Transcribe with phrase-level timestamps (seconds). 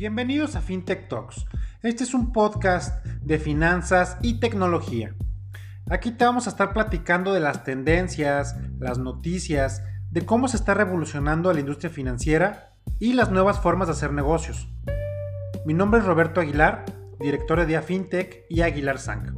[0.00, 1.44] Bienvenidos a FinTech Talks.
[1.82, 5.14] Este es un podcast de finanzas y tecnología.
[5.90, 10.72] Aquí te vamos a estar platicando de las tendencias, las noticias, de cómo se está
[10.72, 14.70] revolucionando la industria financiera y las nuevas formas de hacer negocios.
[15.66, 16.86] Mi nombre es Roberto Aguilar,
[17.20, 19.34] director de FinTech y Aguilar Sang.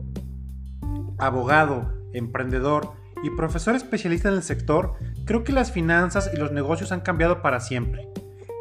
[1.18, 2.92] Abogado, emprendedor
[3.24, 4.94] y profesor especialista en el sector,
[5.24, 8.08] creo que las finanzas y los negocios han cambiado para siempre.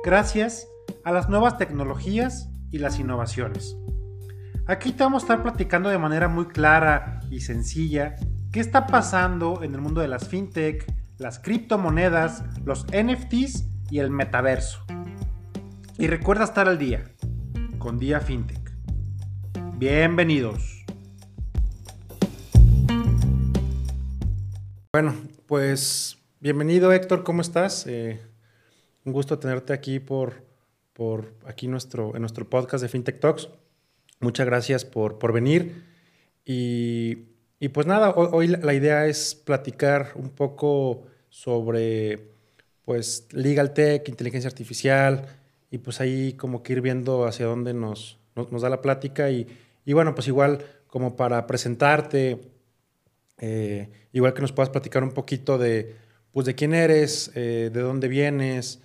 [0.04, 0.68] Gracias
[1.04, 3.76] a las nuevas tecnologías y las innovaciones.
[4.68, 8.16] Aquí te vamos a estar platicando de manera muy clara y sencilla
[8.52, 10.86] qué está pasando en el mundo de las fintech,
[11.18, 14.86] las criptomonedas, los NFTs y el metaverso.
[15.98, 17.04] Y recuerda estar al día
[17.80, 18.72] con Día Fintech.
[19.78, 20.86] Bienvenidos.
[24.94, 25.16] Bueno,
[25.48, 27.88] pues bienvenido Héctor, ¿cómo estás?
[27.88, 28.22] Eh,
[29.06, 30.51] un gusto tenerte aquí por,
[30.94, 33.50] por aquí nuestro, en nuestro podcast de FinTech Talks.
[34.20, 35.84] Muchas gracias por, por venir.
[36.46, 42.32] Y, y, pues nada, hoy, la idea es platicar un poco sobre
[42.86, 45.28] pues legal tech, inteligencia artificial
[45.70, 49.48] y pues ahí como que ir viendo hacia dónde nos, nos, da la plática y,
[49.86, 52.42] y, bueno, pues igual como para presentarte,
[53.38, 55.96] eh, igual que nos puedas platicar un poquito de
[56.32, 58.82] pues de quién eres, eh, de dónde vienes,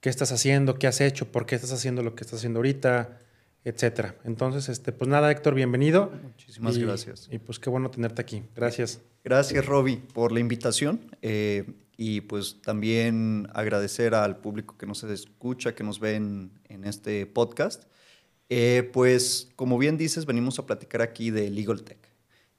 [0.00, 3.18] qué estás haciendo, qué has hecho, por qué estás haciendo lo que estás haciendo ahorita,
[3.64, 4.16] etcétera.
[4.24, 6.10] Entonces, este, pues nada, Héctor, bienvenido.
[6.22, 7.28] Muchísimas gracias.
[7.30, 8.42] Y pues qué bueno tenerte aquí.
[8.56, 9.00] Gracias.
[9.22, 11.00] Gracias, Roby, por la invitación.
[11.20, 11.64] Eh,
[11.98, 16.50] y pues también agradecer al público que nos escucha, que nos ve en,
[16.84, 17.84] este podcast.
[18.48, 21.98] Eh, pues, como bien dices, venimos a platicar aquí de Legal Tech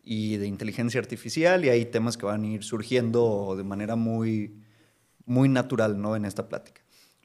[0.04, 4.62] y de inteligencia artificial y hay temas que van a ir surgiendo de manera muy,
[5.26, 6.16] muy natural ¿no?
[6.16, 6.81] en esta plática.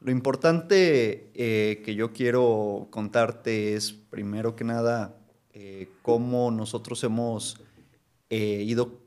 [0.06, 5.16] Lo importante eh, que yo quiero contarte es, primero que nada,
[5.52, 7.60] eh, cómo nosotros hemos
[8.30, 9.00] eh, ido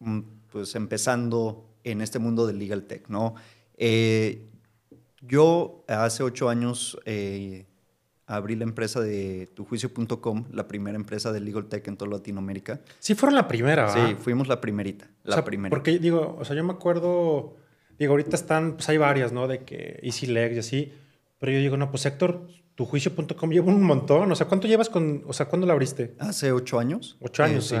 [0.00, 0.20] mm,
[0.52, 3.08] pues, empezando en este mundo del legal tech.
[3.08, 3.34] ¿no?
[5.22, 6.98] yo hace ocho años
[8.26, 12.82] abrí la empresa de tujuicio.com, la primera empresa de legal tech en toda Latinoamérica.
[12.98, 15.08] Sí, fueron la primera, Sí, fuimos la primerita.
[15.24, 15.70] La primera.
[15.70, 17.56] Porque digo, o sea, yo me acuerdo
[17.98, 19.48] Digo, ahorita están, pues hay varias, ¿no?
[19.48, 20.92] De que EasyLegs y así.
[21.38, 24.30] Pero yo digo, no, pues Héctor, tujuicio.com lleva un montón.
[24.30, 26.14] O sea, ¿cuánto llevas con, o sea, cuándo la abriste?
[26.18, 27.16] Hace ocho años.
[27.20, 27.76] Ocho años, sí.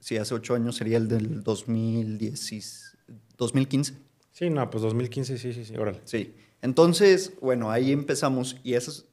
[0.00, 2.96] Sí, hace ocho años sería el del 2010,
[3.36, 3.94] 2015.
[4.32, 6.00] Sí, no, pues 2015, sí, sí, sí, órale.
[6.04, 6.34] Sí.
[6.62, 9.06] Entonces, bueno, ahí empezamos y eso es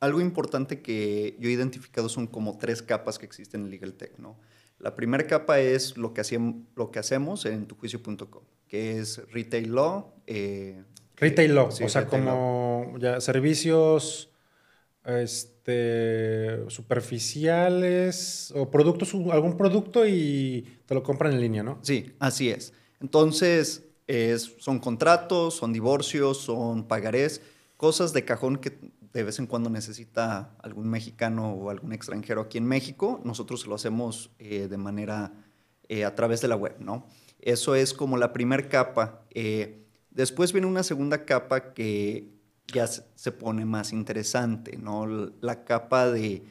[0.00, 4.18] algo importante que yo he identificado son como tres capas que existen en Legal Tech,
[4.18, 4.38] ¿no?
[4.78, 9.74] La primera capa es lo que, hacíamos, lo que hacemos en tujuicio.com que es Retail
[9.74, 10.14] Law.
[10.26, 10.82] Eh,
[11.16, 14.30] retail Law, o sea, como ya servicios
[15.04, 21.78] este, superficiales o productos, algún producto y te lo compran en línea, ¿no?
[21.82, 22.74] Sí, así es.
[23.00, 27.40] Entonces, es, son contratos, son divorcios, son pagarés,
[27.76, 28.78] cosas de cajón que
[29.12, 33.20] de vez en cuando necesita algún mexicano o algún extranjero aquí en México.
[33.24, 35.32] Nosotros lo hacemos eh, de manera
[35.88, 37.06] eh, a través de la web, ¿no?
[37.40, 39.22] Eso es como la primera capa.
[39.30, 42.32] Eh, después viene una segunda capa que
[42.66, 45.06] ya se pone más interesante, ¿no?
[45.40, 46.42] La capa de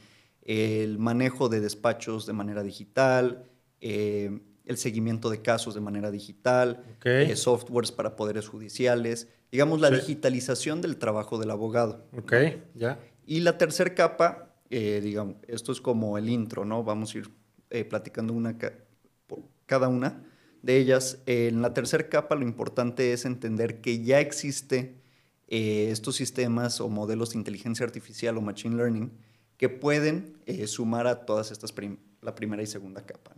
[0.43, 3.43] el manejo de despachos de manera digital,
[3.81, 9.91] eh, el seguimiento de casos de manera digital, eh, softwares para poderes judiciales, digamos la
[9.91, 12.05] digitalización del trabajo del abogado.
[12.17, 12.33] Ok,
[12.75, 12.97] ya.
[13.25, 16.83] Y la tercera capa, digamos, esto es como el intro, ¿no?
[16.83, 17.29] Vamos a ir
[17.89, 18.57] platicando una
[19.65, 20.23] cada una
[20.62, 21.19] de ellas.
[21.25, 24.95] en la tercera capa lo importante es entender que ya existe
[25.47, 29.12] eh, estos sistemas o modelos de inteligencia artificial o machine learning
[29.56, 31.73] que pueden eh, sumar a todas estas,
[32.22, 33.35] la primera y segunda capa.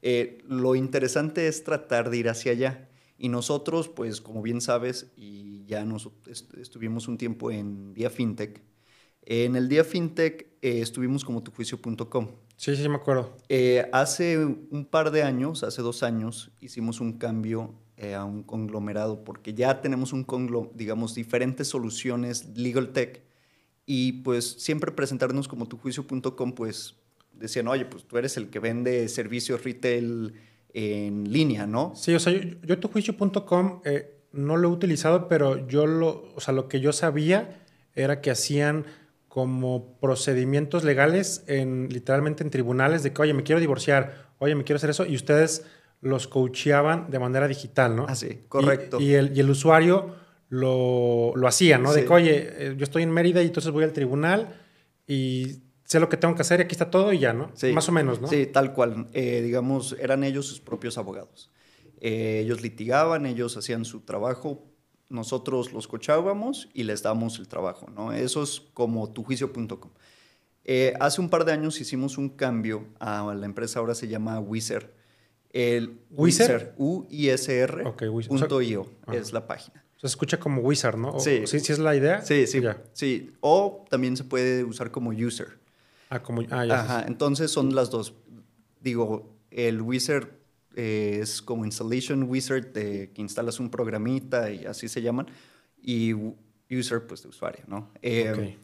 [0.00, 2.88] Eh, lo interesante es tratar de ir hacia allá.
[3.16, 6.10] Y nosotros, pues como bien sabes, y ya nos
[6.60, 8.60] estuvimos un tiempo en Día FinTech,
[9.22, 12.28] en el Día FinTech estuvimos como tujuicio.com.
[12.56, 13.36] Sí, sí, me acuerdo.
[13.48, 18.42] Eh, hace un par de años, hace dos años, hicimos un cambio eh, a un
[18.42, 23.22] conglomerado porque ya tenemos un conglomerado, digamos, diferentes soluciones legal tech
[23.86, 26.96] y pues siempre presentarnos como tujuicio.com, pues
[27.32, 30.34] decían, oye, pues tú eres el que vende servicios retail
[30.72, 31.92] en línea, ¿no?
[31.94, 36.40] Sí, o sea, yo, yo tujuicio.com eh, no lo he utilizado, pero yo lo, o
[36.40, 37.62] sea, lo que yo sabía
[37.94, 38.86] era que hacían
[39.34, 44.62] como procedimientos legales en literalmente en tribunales de que, oye, me quiero divorciar, oye, me
[44.62, 45.66] quiero hacer eso, y ustedes
[46.00, 48.06] los coacheaban de manera digital, ¿no?
[48.06, 49.00] Así, ah, correcto.
[49.00, 50.14] Y, el, y, el, usuario
[50.50, 51.92] lo, lo hacía, ¿no?
[51.92, 54.54] De que, oye, eh, yo estoy en Mérida y entonces voy al tribunal
[55.04, 57.50] y sé lo que tengo que hacer y aquí está todo y ya, ¿no?
[57.54, 57.72] Sí.
[57.72, 58.28] Más o menos, ¿no?
[58.28, 59.08] Sí, tal cual.
[59.14, 61.50] Eh, digamos, eran ellos sus propios abogados.
[62.00, 64.64] Eh, ellos litigaban, ellos hacían su trabajo,
[65.08, 68.12] nosotros los cochábamos y les damos el trabajo, ¿no?
[68.12, 69.90] Eso es como tujuicio.com.
[70.64, 74.40] Eh, hace un par de años hicimos un cambio a la empresa, ahora se llama
[74.40, 74.88] Wizard.
[75.50, 76.72] El ¿Wizard?
[76.78, 78.28] U-I-S-R Ok, Wizard.
[78.30, 79.16] punto O sea- io Ajá.
[79.18, 79.84] es la página.
[80.00, 81.10] Se escucha como Wizard, ¿no?
[81.12, 81.46] O- Sí.
[81.46, 82.22] ¿Sí, sí es la idea?
[82.22, 82.82] Sí, sí, Ya.
[82.92, 83.32] sí.
[83.40, 85.58] O también se puede usar como user.
[86.10, 86.42] Ah, como...
[86.50, 86.80] Ah, ya.
[86.80, 88.14] Ajá, entonces son las dos.
[88.80, 90.28] Digo, el wizard
[90.76, 95.26] eh, es como installation wizard de que instalas un programita y así se llaman.
[95.80, 96.12] Y
[96.70, 97.90] user, pues de usuario, ¿no?
[98.02, 98.60] Eh, Ok.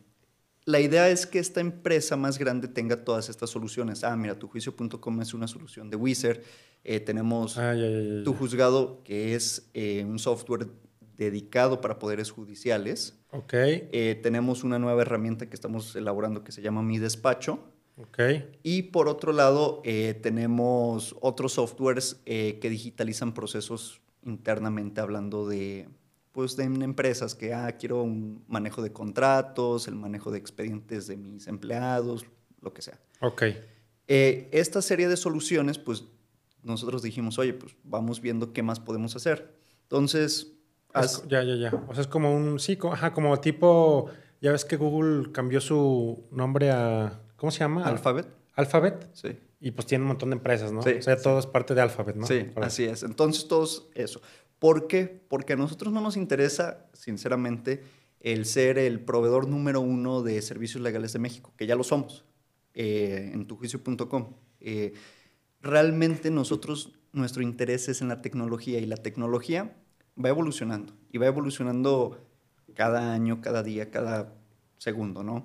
[0.67, 4.05] La idea es que esta empresa más grande tenga todas estas soluciones.
[4.05, 6.41] Ah, mira, tujuicio.com es una solución de Wizard.
[6.85, 8.23] Eh, tenemos Ah, ya, ya, ya, ya.
[8.25, 10.69] Tu Juzgado, que es eh, un software
[11.17, 13.19] dedicado para poderes judiciales.
[13.33, 17.65] Ok, Eh, tenemos una nueva herramienta que estamos elaborando que se llama Mi Despacho.
[18.03, 18.19] Ok.
[18.63, 25.89] Y por otro lado, eh, tenemos otros softwares eh, que digitalizan procesos internamente hablando de,
[26.33, 31.17] pues, de empresas que, ah, quiero un manejo de contratos, el manejo de expedientes de
[31.17, 32.27] mis empleados,
[32.61, 33.01] lo que sea.
[33.21, 33.43] Ok.
[34.09, 36.05] Eh, esta serie de soluciones, pues,
[36.63, 39.55] nosotros dijimos, oye, pues, vamos viendo qué más podemos hacer.
[39.83, 40.53] Entonces,
[41.29, 41.85] ya, ya, ya.
[41.89, 42.59] O sea, es como un...
[42.59, 44.11] Sí, ajá, como tipo...
[44.41, 47.21] Ya ves que Google cambió su nombre a...
[47.41, 47.85] ¿Cómo se llama?
[47.87, 49.09] Alphabet, Alphabet.
[49.15, 49.31] sí.
[49.63, 50.83] Y pues tiene un montón de empresas, ¿no?
[50.83, 52.27] Sí, o sea, todo es parte de Alphabet, ¿no?
[52.27, 53.03] Sí, así es.
[53.03, 54.21] Entonces, todos eso.
[54.59, 55.23] ¿Por qué?
[55.29, 57.83] Porque a nosotros no nos interesa, sinceramente,
[58.21, 62.27] el ser el proveedor número uno de servicios legales de México, que ya lo somos,
[62.75, 64.35] eh, en tujuicio.com.
[64.61, 64.93] Eh,
[65.63, 69.77] realmente nosotros, nuestro interés es en la tecnología y la tecnología
[70.23, 72.19] va evolucionando y va evolucionando
[72.75, 74.35] cada año, cada día, cada
[74.77, 75.45] segundo, ¿no?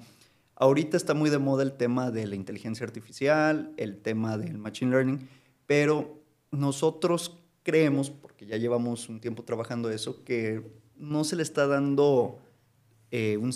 [0.56, 4.92] Ahorita está muy de moda el tema de la inteligencia artificial, el tema del machine
[4.92, 5.28] learning,
[5.66, 6.20] pero
[6.52, 10.64] nosotros creemos, porque ya llevamos un tiempo trabajando eso, que
[10.96, 12.40] no se le está dando
[13.12, 13.54] eh, un,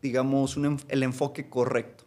[0.00, 2.04] digamos, un el enfoque correcto.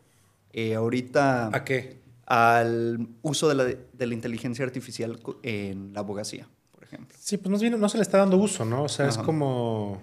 [0.53, 1.97] Eh, ahorita ¿A qué?
[2.25, 7.17] al uso de la, de la inteligencia artificial en la abogacía, por ejemplo.
[7.19, 8.83] Sí, pues no se le está dando uso, ¿no?
[8.83, 10.01] O sea, es como.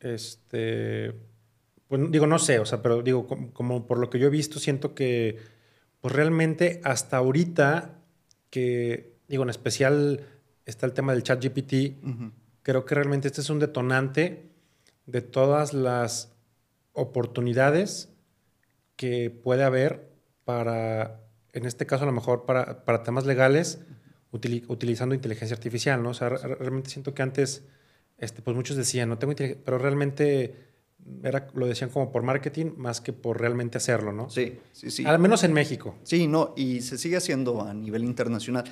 [0.00, 1.14] Este.
[1.92, 4.30] Pues digo, no sé, o sea, pero digo, como, como por lo que yo he
[4.30, 5.36] visto, siento que,
[6.00, 7.98] pues realmente hasta ahorita,
[8.48, 10.24] que, digo, en especial
[10.64, 11.98] está el tema del chat GPT,
[12.62, 14.48] creo que realmente este es un detonante
[15.04, 16.32] de todas las
[16.94, 18.08] oportunidades
[18.96, 20.08] que puede haber
[20.46, 21.20] para,
[21.52, 23.80] en este caso a lo mejor para, para temas legales,
[24.32, 26.08] utili- utilizando inteligencia artificial, ¿no?
[26.08, 27.64] O sea, re- realmente siento que antes,
[28.16, 30.71] este, pues muchos decían, no tengo inteligencia, pero realmente
[31.22, 34.30] era, lo decían como por marketing más que por realmente hacerlo, ¿no?
[34.30, 35.04] Sí, sí, sí.
[35.04, 35.96] Al menos en México.
[36.02, 38.64] Sí, no, y se sigue haciendo a nivel internacional.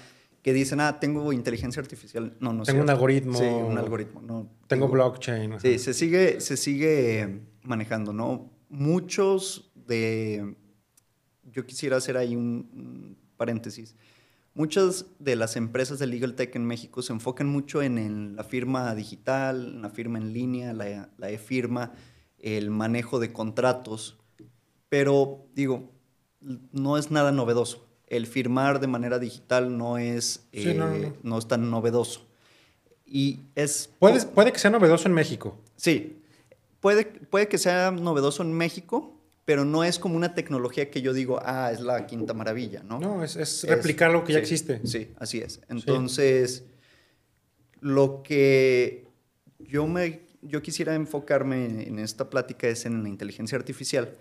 [0.42, 2.34] Que dicen, ah, tengo inteligencia artificial.
[2.40, 3.38] No, no Tengo un algoritmo.
[3.38, 4.22] Sí, un algoritmo.
[4.22, 5.60] No, Tengo blockchain.
[5.60, 8.50] Sí, se sigue, se sigue manejando, ¿no?
[8.70, 10.56] Muchos de.
[11.44, 13.96] Yo quisiera hacer ahí un, paréntesis.
[14.54, 18.44] Muchas de las empresas de Legal Tech en México se enfocan mucho en, el- la
[18.44, 21.92] firma digital, en la firma en línea, la, la e-firma,
[22.40, 24.16] el manejo de contratos.
[24.88, 25.90] Pero, digo,
[26.72, 27.86] no es nada novedoso.
[28.06, 31.30] El firmar de manera digital no es, Sí, no, no, eh, no.
[31.30, 32.26] no es tan novedoso.
[33.06, 33.90] Y es...
[33.98, 35.56] Puede, puede que sea novedoso en México.
[35.76, 36.20] Sí,
[36.80, 41.12] puede, puede que sea novedoso en México, pero no es como una tecnología que yo
[41.12, 42.98] digo, ah, es la quinta maravilla, ¿no?
[43.00, 44.80] No, es, es Es- replicar lo que ya existe.
[44.86, 45.60] Sí, así es.
[45.68, 46.64] Entonces,
[47.80, 49.06] lo que
[49.58, 54.16] yo, me, yo quisiera enfocarme en esta plática es en la inteligencia artificial.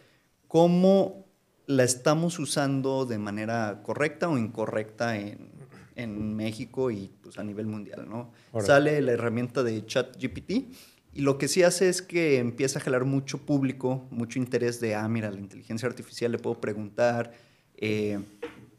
[0.47, 1.25] ¿Cómo
[1.65, 5.49] la estamos usando de manera correcta o incorrecta en,
[5.95, 8.07] en México y pues, a nivel mundial?
[8.09, 8.31] ¿no?
[8.59, 10.51] Sale la herramienta de ChatGPT
[11.13, 14.95] y lo que sí hace es que empieza a jalar mucho público, mucho interés de,
[14.95, 17.33] ah, mira, la inteligencia artificial le puedo preguntar,
[17.75, 18.19] eh,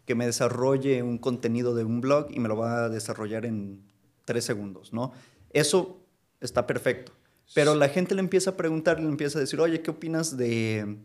[0.06, 3.82] que me desarrolle un contenido de un blog y me lo va a desarrollar en
[4.24, 5.12] tres segundos, ¿no?
[5.52, 6.04] Eso
[6.40, 7.12] está perfecto.
[7.54, 10.98] Pero la gente le empieza a preguntar, le empieza a decir, oye, ¿qué opinas de,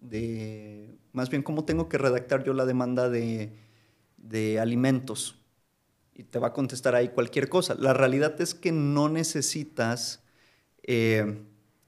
[0.00, 3.56] de más bien cómo tengo que redactar yo la demanda de,
[4.18, 5.42] de alimentos?
[6.14, 7.74] Y te va a contestar ahí cualquier cosa.
[7.74, 10.22] La realidad es que no necesitas
[10.82, 11.42] eh,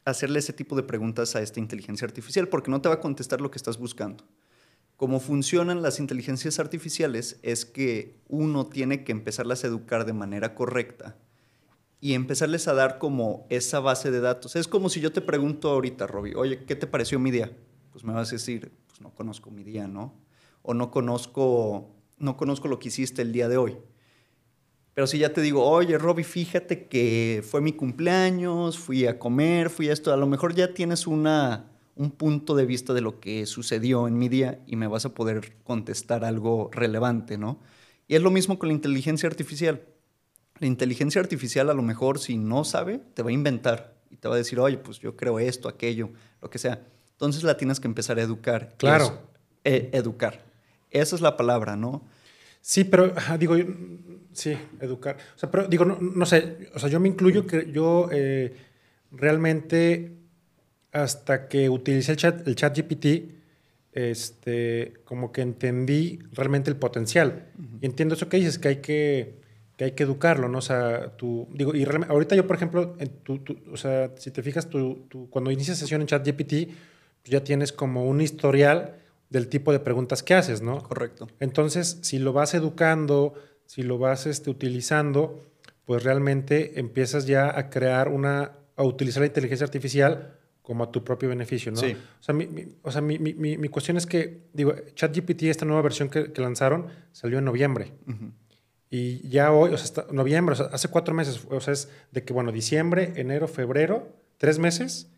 [0.04, 3.40] hacerle ese tipo de preguntas a esta inteligencia artificial porque no te va a contestar
[3.40, 4.24] lo que estás buscando.
[4.96, 10.54] Cómo funcionan las inteligencias artificiales es que uno tiene que empezarlas a educar de manera
[10.54, 11.16] correcta
[12.00, 14.56] y empezarles a dar como esa base de datos.
[14.56, 17.50] Es como si yo te pregunto ahorita, Robbie, oye, ¿qué te pareció mi día?
[17.92, 20.14] Pues me vas a decir, pues no conozco mi día, ¿no?
[20.62, 23.76] O no conozco, no conozco lo que hiciste el día de hoy.
[24.94, 29.70] Pero si ya te digo, oye, Robbie, fíjate que fue mi cumpleaños, fui a comer,
[29.70, 33.20] fui a esto, a lo mejor ya tienes una, un punto de vista de lo
[33.20, 37.60] que sucedió en mi día y me vas a poder contestar algo relevante, ¿no?
[38.08, 39.82] Y es lo mismo con la inteligencia artificial.
[40.60, 44.28] La inteligencia artificial a lo mejor si no sabe, te va a inventar y te
[44.28, 46.10] va a decir, oye, pues yo creo esto, aquello,
[46.40, 46.82] lo que sea.
[47.12, 48.74] Entonces la tienes que empezar a educar.
[48.78, 49.22] Claro.
[49.64, 50.44] E, educar.
[50.90, 52.04] Esa es la palabra, ¿no?
[52.60, 53.56] Sí, pero digo,
[54.32, 55.16] sí, educar.
[55.36, 58.54] O sea, pero digo, no, sé, o sea, yo me incluyo que yo eh,
[59.10, 60.16] realmente
[60.92, 63.34] hasta que utilicé el chat, el chat GPT,
[63.92, 67.50] este, como que entendí realmente el potencial.
[67.80, 69.40] Y entiendo eso que dices, que hay que,
[69.78, 70.58] que hay que educarlo, ¿no?
[70.58, 73.40] O sea, tú, digo, y ahorita yo, por ejemplo, en tu,
[73.72, 76.66] o sea, si te fijas, tú, cuando inicias sesión en chat GPT,
[77.22, 78.96] pues ya tienes como un historial
[79.30, 80.82] del tipo de preguntas que haces, ¿no?
[80.82, 81.28] Correcto.
[81.38, 83.34] Entonces, si lo vas educando,
[83.66, 85.44] si lo vas este, utilizando,
[85.84, 91.04] pues realmente empiezas ya a crear una, a utilizar la inteligencia artificial como a tu
[91.04, 91.78] propio beneficio, ¿no?
[91.78, 91.96] Sí.
[92.18, 92.48] O sea, mi,
[92.82, 96.42] o sea, mi, mi, mi, cuestión es que, digo, ChatGPT, esta nueva versión que, que
[96.42, 97.92] lanzaron, salió en noviembre.
[98.90, 101.90] Y ya hoy, o sea, hasta noviembre, o sea, hace cuatro meses, o sea, es
[102.10, 105.10] de que, bueno, diciembre, enero, febrero, tres meses,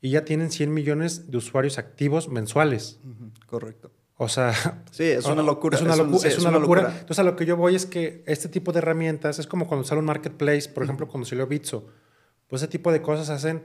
[0.00, 2.98] y ya tienen 100 millones de usuarios activos mensuales.
[3.46, 3.90] Correcto.
[4.16, 4.52] O sea...
[4.90, 5.76] Sí, es una locura.
[5.76, 6.88] Es una, es una, locura.
[6.90, 9.86] Entonces, a lo que yo voy es que este tipo de herramientas es como cuando
[9.86, 11.86] sale un marketplace, por ejemplo, cuando salió Bitso.
[12.48, 13.62] Pues ese tipo de cosas hacen,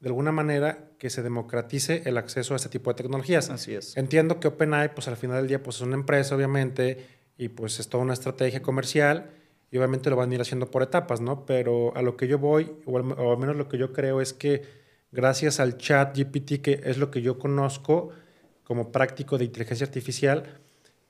[0.00, 3.48] de alguna manera, que se democratice el acceso a este tipo de tecnologías.
[3.48, 3.96] Así es.
[3.96, 7.80] Entiendo que OpenAI, pues al final del día, pues es una empresa, obviamente, y pues
[7.80, 9.30] es toda una estrategia comercial,
[9.70, 11.46] y obviamente lo van a ir haciendo por etapas, ¿no?
[11.46, 14.20] Pero a lo que yo voy, o al, o al menos lo que yo creo
[14.20, 14.62] es que
[15.10, 18.10] gracias al chat GPT, que es lo que yo conozco
[18.64, 20.60] como práctico de inteligencia artificial,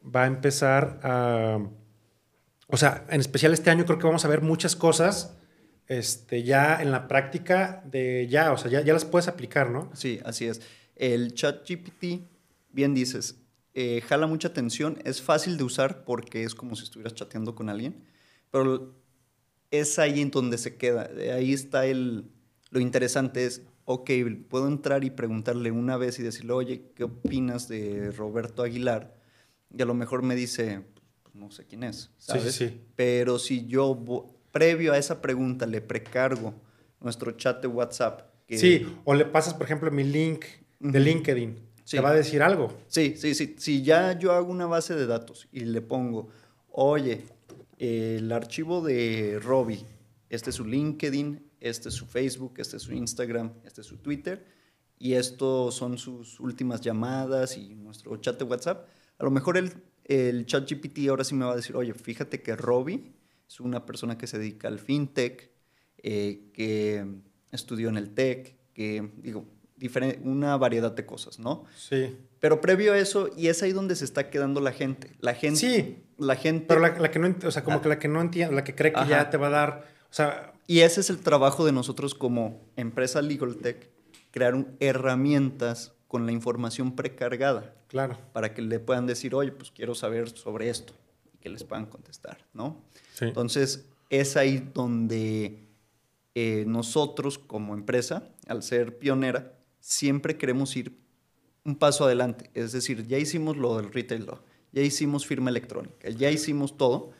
[0.04, 1.58] va a empezar a...
[2.68, 5.36] O sea, en especial este año creo que vamos a ver muchas cosas
[5.88, 9.90] este, ya en la práctica de ya, o sea, ya, ya las puedes aplicar, ¿no?
[9.94, 10.62] Sí, así es.
[10.96, 12.22] El chat GPT,
[12.70, 13.41] bien dices,
[13.74, 17.68] eh, jala mucha atención, es fácil de usar porque es como si estuvieras chateando con
[17.68, 18.04] alguien,
[18.50, 18.94] pero
[19.70, 22.26] es ahí en donde se queda, ahí está el,
[22.70, 24.10] lo interesante es, ok,
[24.48, 29.16] puedo entrar y preguntarle una vez y decirle, oye, ¿qué opinas de Roberto Aguilar?
[29.76, 30.82] Y a lo mejor me dice,
[31.22, 32.54] pues, no sé quién es, ¿sabes?
[32.54, 33.98] Sí, sí, Pero si yo,
[34.52, 36.54] previo a esa pregunta, le precargo
[37.00, 38.30] nuestro chat de WhatsApp.
[38.48, 40.44] sí, o le pasas, por ejemplo, mi link
[40.78, 41.71] de LinkedIn.
[41.98, 42.72] ¿Te va a decir algo?
[42.88, 43.54] Sí, sí, sí.
[43.58, 46.28] Si ya yo hago una base de datos y le pongo,
[46.70, 47.24] oye,
[47.78, 49.84] el archivo de Robbie,
[50.30, 53.98] este es su LinkedIn, este es su Facebook, este es su Instagram, este es su
[53.98, 54.44] Twitter,
[54.98, 58.88] y estos son sus últimas llamadas y nuestro chat de WhatsApp.
[59.18, 59.72] A lo mejor el,
[60.04, 63.12] el chat GPT ahora sí me va a decir, oye, fíjate que Robbie
[63.48, 65.50] es una persona que se dedica al fintech,
[65.98, 67.06] eh, que
[67.50, 69.46] estudió en el tech, que, digo,
[70.22, 71.64] una variedad de cosas, ¿no?
[71.76, 72.16] Sí.
[72.40, 75.12] Pero previo a eso, y es ahí donde se está quedando la gente.
[75.20, 75.58] La gente.
[75.58, 76.04] Sí.
[76.18, 76.66] La gente.
[76.66, 78.92] Pero la, que no, o sea, como que la que no entiende, la que cree
[78.92, 82.14] que ya te va a dar, o sea, y ese es el trabajo de nosotros
[82.14, 83.88] como empresa Legal Tech,
[84.30, 87.74] crear herramientas con la información precargada.
[87.88, 88.18] Claro.
[88.32, 90.94] Para que le puedan decir, oye, pues quiero saber sobre esto
[91.34, 92.82] y que les puedan contestar, ¿no?
[93.14, 93.26] Sí.
[93.26, 95.58] Entonces, es ahí donde
[96.34, 100.96] eh, nosotros como empresa, al ser pionera, siempre queremos ir
[101.64, 102.50] un paso adelante.
[102.54, 104.40] Es decir, ya hicimos lo del retail law,
[104.72, 107.12] ya hicimos firma electrónica, ya hicimos todo,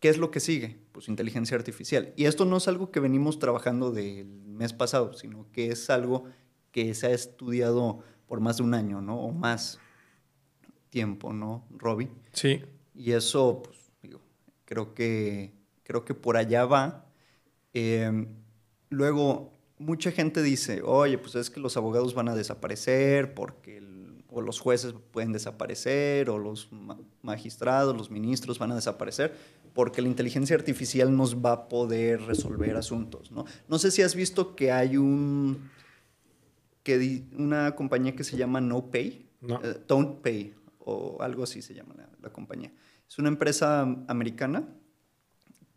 [0.00, 0.78] ¿Qué es lo que sigue?
[0.92, 2.12] Pues inteligencia artificial.
[2.16, 6.24] Y esto no es algo que venimos trabajando del mes pasado, sino que es algo
[6.70, 9.18] que se ha estudiado por más de un año, ¿no?
[9.20, 9.80] O más
[10.90, 12.10] tiempo, ¿no, Robbie?
[12.32, 12.62] Sí.
[12.94, 14.20] Y eso, pues, digo,
[14.64, 17.06] creo que, creo que por allá va.
[17.74, 18.36] Em,
[18.90, 23.82] luego, mucha gente dice, oye, pues es que los abogados van a desaparecer porque
[24.30, 26.68] o los jueces pueden desaparecer, o los
[27.22, 29.34] magistrados, los ministros van a desaparecer
[29.78, 33.44] porque la inteligencia artificial nos va a poder resolver asuntos, ¿no?
[33.68, 35.70] No sé si has visto que hay un
[36.82, 38.90] que una compañía que se llama no.
[38.92, 42.72] Eh, Don't Pay o algo así se llama la, compañía.
[43.08, 44.68] Es una empresa americana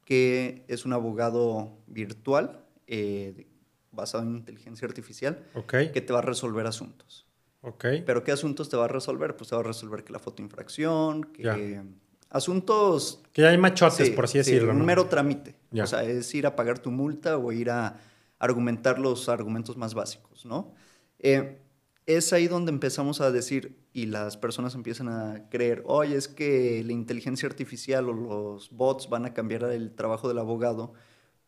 [0.03, 3.46] que es un abogado virtual eh,
[3.91, 7.27] basado en inteligencia artificial que te va a resolver asuntos.
[7.62, 8.01] Okay.
[8.05, 9.36] Pero ¿qué asuntos te va a resolver?
[9.36, 11.81] Pues te va a resolver que la foto infracción, que
[12.29, 13.21] asuntos...
[13.33, 14.71] Que ya hay machotes, por así decirlo.
[14.71, 15.55] un mero trámite.
[15.79, 18.00] O sea, es ir a pagar tu multa o ir a
[18.39, 20.74] argumentar los argumentos más básicos, ¿no?
[21.19, 21.60] Eh,
[22.07, 26.83] es ahí donde empezamos a decir y las personas empiezan a creer, oye, es que
[26.83, 30.93] la inteligencia artificial o los bots van a cambiar el trabajo del abogado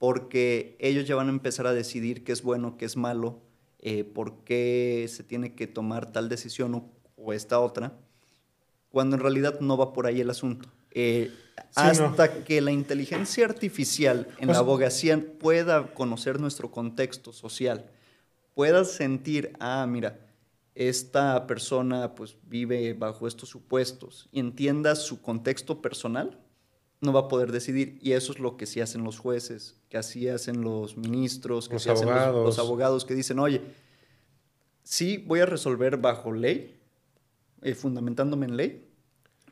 [0.04, 3.40] porque ellos ya van a empezar a decidir qué es bueno, qué es malo,
[3.80, 7.94] eh, por qué se tiene que tomar tal decisión o, esta otra,
[8.90, 10.68] cuando en realidad no va por ahí el asunto.
[10.92, 11.34] Eh,
[11.74, 17.90] hasta que la inteligencia artificial en la abogacía pueda conocer nuestro contexto social,
[18.56, 20.20] pueda sentir, ah, mira,
[20.76, 26.44] esta persona pues vive bajo estos supuestos y entienda su contexto personal,
[27.04, 28.00] no va a poder decidir.
[28.02, 31.76] Y eso es lo que sí hacen los jueces, que así hacen los ministros, que
[31.76, 32.46] los, hacen abogados.
[32.46, 33.62] Los, abogados que dicen, oye,
[34.84, 36.80] sí voy a resolver bajo ley,
[37.62, 38.88] eh, fundamentándome en ley,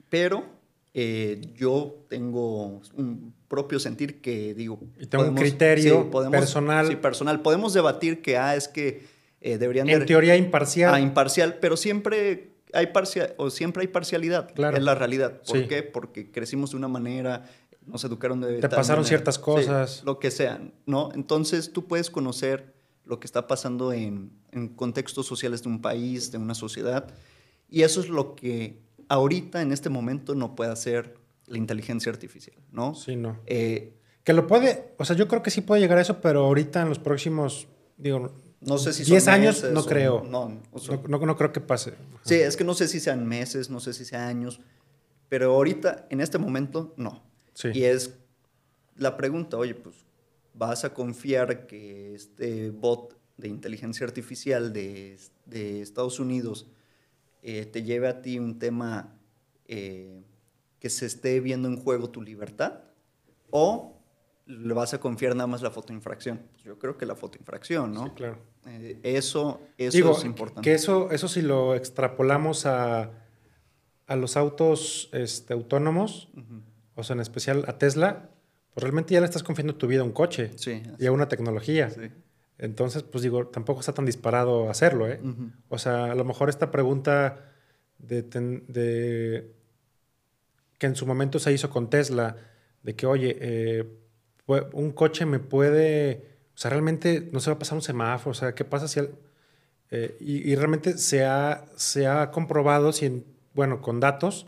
[0.10, 0.46] pero
[0.93, 4.79] eh, yo tengo un propio sentir que digo...
[5.00, 6.88] Y tengo un criterio personal.
[6.88, 7.41] Sí, personal.
[7.41, 9.05] Podemos debatir que, ah, es que
[9.39, 9.89] eh, deberían...
[9.89, 10.93] En teoría imparcial.
[10.93, 14.53] Ah, imparcial, pero siempre hay, parcial, o siempre hay parcialidad.
[14.53, 14.77] Claro.
[14.77, 15.41] Es la realidad.
[15.47, 15.83] ¿Por qué?
[15.83, 17.45] Porque crecimos de una manera,
[17.85, 18.59] nos educaron de...
[18.59, 20.03] Te pasaron ciertas cosas.
[20.05, 21.09] lo que sea, ¿no?
[21.13, 22.73] Entonces tú puedes conocer
[23.05, 27.07] lo que está pasando en, en contextos sociales de un país, de una sociedad,
[27.69, 31.15] y eso es lo que ahorita, en este momento, no puede hacer
[31.47, 32.95] la inteligencia artificial, ¿no?
[32.95, 33.39] Sí, no.
[33.45, 36.45] Eh, que lo puede, o sea, yo creo que sí puede llegar a eso, pero
[36.45, 40.23] ahorita en los próximos, digo, no sé si 10 años, no creo.
[40.23, 40.61] No
[41.07, 41.93] no, creo que pase.
[42.23, 44.61] Sí, es que no sé si sean meses, no sé si sean años,
[45.29, 47.23] pero ahorita, en este momento, no.
[47.73, 48.13] Y es
[48.97, 49.95] la pregunta, oye, pues,
[50.53, 55.17] ¿vas a confiar que este bot de inteligencia artificial de,
[55.81, 56.67] Estados Unidos
[57.41, 59.17] eh, te lleve a ti un tema
[59.67, 60.21] eh,
[60.79, 62.81] que se esté viendo en juego tu libertad?
[63.49, 64.00] ¿O
[64.51, 66.41] le vas a confiar nada más la fotoinfracción?
[66.51, 68.05] Pues yo creo que la fotoinfracción, ¿no?
[68.08, 68.37] Sí, claro.
[68.68, 70.61] Eh, eso eso es importante.
[70.61, 73.11] Que eso, eso si lo extrapolamos a,
[74.07, 76.29] a los autos este, autónomos,
[76.96, 78.29] o sea, en especial a Tesla,
[78.74, 80.51] pues realmente ya le estás confiando tu vida a un coche
[81.00, 81.90] y a una tecnología.
[82.57, 85.20] Entonces, pues digo, tampoco está tan disparado hacerlo, ¿eh?
[85.70, 87.51] O sea, a lo mejor esta pregunta
[87.98, 89.51] de, de,
[90.77, 92.35] que en su momento se hizo con Tesla,
[92.83, 94.00] de que, oye, eh,
[94.47, 98.31] un coche me puede o sea, realmente no se va a pasar un semáforo.
[98.31, 98.99] O sea, ¿qué pasa si...
[99.89, 104.45] Eh, y, realmente se ha, se ha comprobado, si bueno, con datos,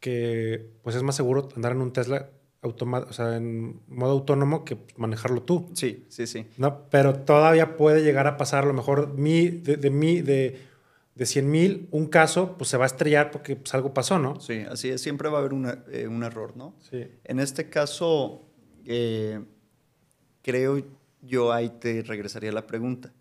[0.00, 2.30] que pues es más seguro andar en un Tesla
[2.62, 5.68] o sea, en modo autónomo que manejarlo tú.
[5.74, 6.46] Sí, sí, sí.
[6.56, 6.88] ¿no?
[6.88, 10.58] Pero todavía puede llegar a pasar a lo mejor mi, de, de, mi, de,
[11.14, 14.40] de 100 mil, un caso, pues se va a estrellar porque pues, algo pasó, ¿no?
[14.40, 15.02] Sí, así es.
[15.02, 15.52] Siempre va a haber
[15.92, 16.74] eh, un error, ¿no?
[16.88, 17.06] Sí.
[17.24, 18.46] En este caso,
[18.86, 19.40] eh,
[20.42, 20.82] creo
[21.22, 23.12] yo ahí te regresaría la pregunta.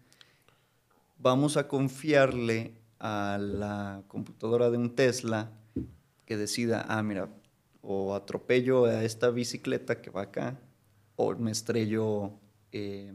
[1.17, 5.51] Vamos a confiarle a la computadora de un Tesla
[6.25, 7.29] que decida, ah, mira,
[7.81, 10.59] o atropello a esta bicicleta que va acá,
[11.15, 12.31] o me estrello
[12.71, 13.13] eh,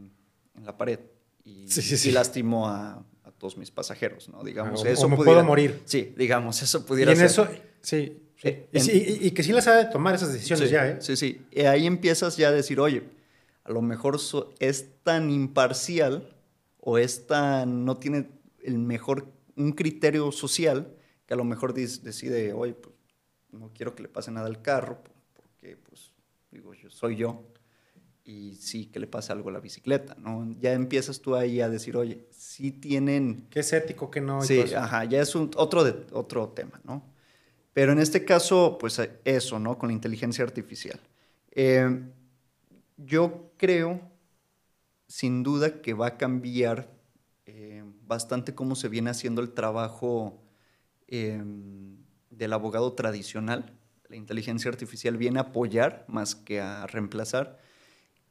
[0.55, 0.99] en la pared
[1.43, 1.67] y,
[2.11, 3.03] lastimo a,
[3.37, 4.43] todos mis pasajeros, ¿no?
[4.43, 5.81] Digamos, ah, eso o me puedo morir.
[5.85, 7.47] Sí, digamos, eso pudiera y en eso,
[7.81, 9.17] sí, sí.
[9.21, 10.97] y, que sí las sabe tomar esas decisiones ya, ¿eh?
[11.01, 11.41] Sí, sí.
[11.51, 13.03] Y ahí empiezas ya a decir, oye,
[13.63, 14.19] a lo mejor
[14.59, 16.29] es tan imparcial
[16.79, 18.29] o es tan, no tiene
[18.63, 22.95] el mejor, un criterio social que a lo mejor decide, oye, pues
[23.51, 26.13] no quiero que le pase nada al carro porque, pues,
[26.51, 27.43] digo, yo soy yo
[28.23, 30.55] y sí que le pase algo a la bicicleta, ¿no?
[30.59, 33.47] Ya empiezas tú ahí a decir, oye, sí tienen...
[33.49, 34.41] ¿Qué es ético, qué no?
[34.41, 37.03] Sí, ajá, ya es un, otro, de, otro tema, ¿no?
[37.73, 39.77] Pero en este caso, pues eso, ¿no?
[39.77, 40.99] Con la inteligencia artificial.
[41.51, 42.01] Eh,
[42.97, 44.01] yo creo,
[45.07, 46.89] sin duda, que va a cambiar
[47.45, 50.41] eh, bastante cómo se viene haciendo el trabajo
[51.09, 53.73] del abogado tradicional.
[54.09, 57.59] La inteligencia artificial viene a apoyar más que a reemplazar.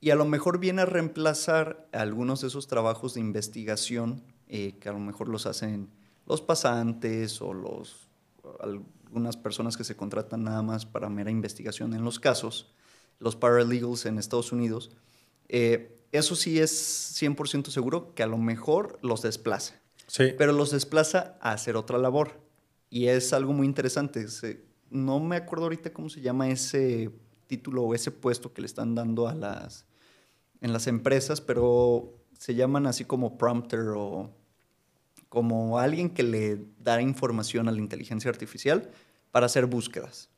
[0.01, 4.89] Y a lo mejor viene a reemplazar algunos de esos trabajos de investigación eh, que
[4.89, 5.91] a lo mejor los hacen
[6.25, 8.09] los pasantes o los,
[9.09, 12.75] algunas personas que se contratan nada más para mera investigación en los casos
[13.19, 14.91] los paralegals en Estados Unidos,
[15.49, 19.75] eh, eso sí es 100% seguro que a lo mejor los desplaza.
[20.07, 20.33] Sí.
[20.39, 22.41] Pero los desplaza a hacer otra labor.
[22.91, 24.27] Y es algo muy interesante.
[24.91, 27.11] no me acuerdo ahorita cómo se llama ese
[27.47, 29.85] título o ese puesto que le están dando a las,
[30.61, 34.31] en las empresas, pero se llaman así como prompter o
[35.29, 38.91] como alguien que le da información a la inteligencia artificial
[39.31, 40.31] para hacer búsquedas.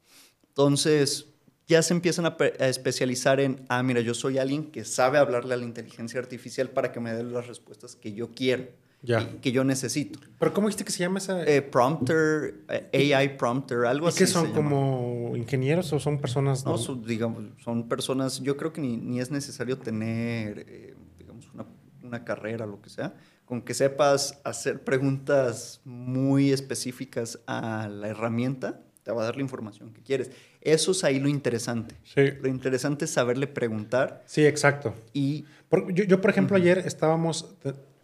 [0.49, 1.27] Entonces,
[1.71, 5.55] ya se empiezan a, a, especializar en, ah, mira, yo soy alguien que sabe hablarle
[5.55, 8.67] a la inteligencia artificial para que me dé las respuestas que yo quiero,
[9.03, 9.41] ya.
[9.41, 10.19] que yo necesito.
[10.41, 11.45] ¿Pero cómo dijiste que se llama esa?
[11.45, 14.19] Eh, prompter, eh, AI prompter, algo ¿Y así.
[14.19, 14.53] qué son?
[14.53, 16.65] ¿Como ingenieros o son personas?
[16.65, 21.49] No, son, digamos, son personas, yo creo que ni, ni es necesario tener, eh, digamos,
[21.55, 21.67] una,
[22.03, 23.15] una carrera, lo que sea,
[23.51, 29.43] con que sepas hacer preguntas muy específicas a la herramienta, te va a dar la
[29.43, 30.31] información que quieres.
[30.61, 31.97] Eso es ahí lo interesante.
[32.05, 32.31] Sí.
[32.41, 34.23] Lo interesante es saberle preguntar.
[34.25, 34.95] Sí, exacto.
[35.13, 36.63] Y por, yo, yo, por ejemplo, uh -huh.
[36.63, 37.57] ayer estábamos,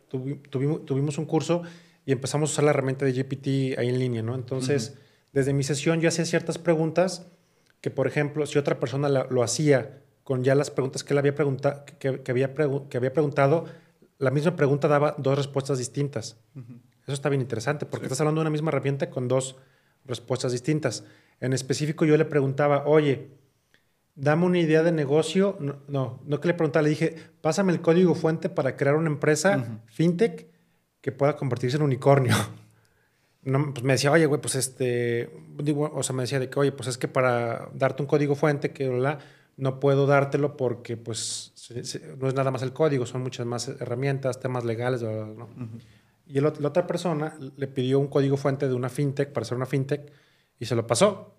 [0.09, 1.63] tuvi, tuvimos, tuvimos, un curso
[2.05, 4.35] y empezamos a usar la herramienta de GPT ahí en línea, ¿no?
[4.35, 5.31] Entonces, uh -huh.
[5.33, 7.29] desde mi sesión yo hacía ciertas preguntas
[7.81, 11.19] que, por ejemplo, si otra persona la, lo hacía con ya las preguntas que él
[11.19, 13.67] había, pregunta, que, que, había, pregu que había preguntado,
[14.19, 16.37] la misma pregunta daba dos respuestas distintas.
[16.55, 16.81] Uh -huh.
[17.03, 18.07] Eso está bien interesante porque sí.
[18.07, 19.57] estás hablando de una misma herramienta con dos
[20.05, 21.05] respuestas distintas.
[21.41, 23.31] En específico yo le preguntaba, oye,
[24.15, 25.57] dame una idea de negocio.
[25.61, 29.09] No, no, no que le preguntaba, le dije, pásame el código fuente para crear una
[29.09, 29.81] empresa uh -huh.
[29.87, 30.47] fintech
[31.01, 32.35] que pueda convertirse en unicornio.
[33.47, 35.31] No, pues me decía, oye, güey, pues este,
[35.63, 38.35] digo, o sea, me decía de que, oye, pues es que para darte un código
[38.35, 39.21] fuente, que bla,
[39.57, 43.47] no puedo dártelo porque, pues, se, se, no es nada más el código, son muchas
[43.47, 45.45] más herramientas, temas legales, bla, bla, bla, ¿no?
[45.45, 45.81] Uh -huh.
[46.27, 49.57] Y el, la otra persona le pidió un código fuente de una fintech para hacer
[49.57, 50.13] una fintech
[50.59, 51.37] y se lo pasó.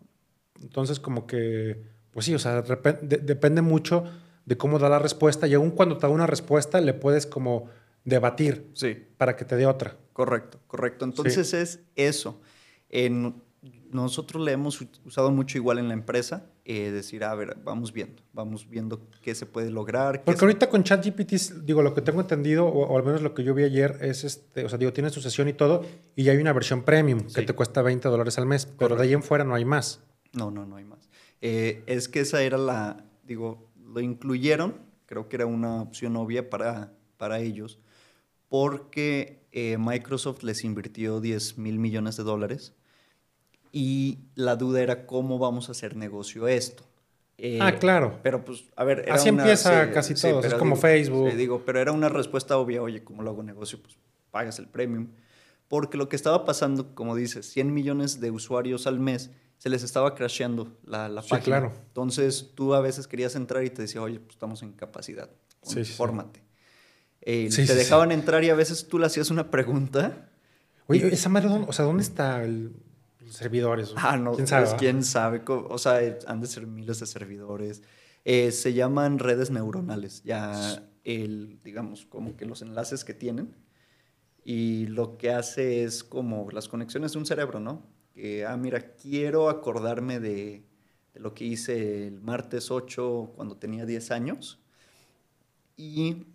[0.62, 4.06] Entonces, como que, pues sí, o sea, de, de, depende mucho
[4.46, 7.70] de cómo da la respuesta y aún cuando te da una respuesta le puedes como
[8.06, 8.98] debatir sí.
[9.18, 9.98] para que te dé otra.
[10.14, 11.04] Correcto, correcto.
[11.04, 11.58] Entonces sí.
[11.58, 12.40] es eso.
[12.90, 13.44] En,
[13.92, 18.22] nosotros le hemos usado mucho igual en la empresa, eh, decir, a ver, vamos viendo,
[18.34, 20.26] vamos viendo qué se puede lograr.
[20.26, 23.46] Porque ahorita con ChatGPT, digo, lo que tengo entendido, o, o, al menos lo que
[23.46, 25.86] yo vi ayer, es, este, o sea, digo, tiene su sesión y todo,
[26.18, 27.36] y ya hay una versión premium sí.
[27.36, 28.86] que te cuesta 20 dólares al mes, Correcto.
[28.86, 30.04] pero de ahí en fuera no hay más.
[30.34, 31.10] No, no, no hay más.
[31.40, 34.76] Eh, es que esa era la, digo, lo incluyeron,
[35.06, 37.80] creo que era una opción obvia para, para ellos,
[38.50, 42.74] porque eh, Microsoft les invirtió 10 mil millones de dólares
[43.78, 46.84] y la duda era cómo vamos a hacer negocio esto.
[47.38, 48.20] Eh, ah, claro.
[48.24, 49.04] Pero pues, a ver.
[49.06, 51.30] Era Así una, empieza sí, casi todo, es como digo, Facebook.
[51.30, 53.80] Sí, digo, pero era una respuesta obvia, oye, ¿cómo lo hago negocio?
[53.80, 53.96] Pues
[54.32, 55.10] pagas el premium.
[55.68, 59.84] Porque lo que estaba pasando, como dices, 100 millones de usuarios al mes, se les
[59.84, 61.60] estaba crasheando la, la sí, página.
[61.60, 61.74] claro.
[61.90, 65.30] Entonces tú a veces querías entrar y te decía, oye, pues estamos en capacidad,
[65.62, 66.42] sí, fórmate.
[67.22, 70.32] Eh, te dejaban entrar y a veces tú le hacías una pregunta.
[70.88, 72.72] Oye, esa madre, o sea, ¿dónde está el,
[73.32, 73.94] servidores.
[73.96, 74.66] Ah, no, ¿quién sabe?
[74.66, 75.42] Pues, ¿quién sabe?
[75.48, 77.82] O sea, han de ser miles de servidores.
[78.26, 83.56] Eh, se llaman redes neuronales, ya el, digamos, como que los enlaces que tienen.
[84.44, 87.86] Y lo que hace es como las conexiones de un cerebro, ¿no?
[88.14, 90.66] Que, ah, mira, quiero acordarme de,
[91.14, 94.60] de lo que hice el martes 8 cuando tenía 10 años.
[95.76, 96.26] Y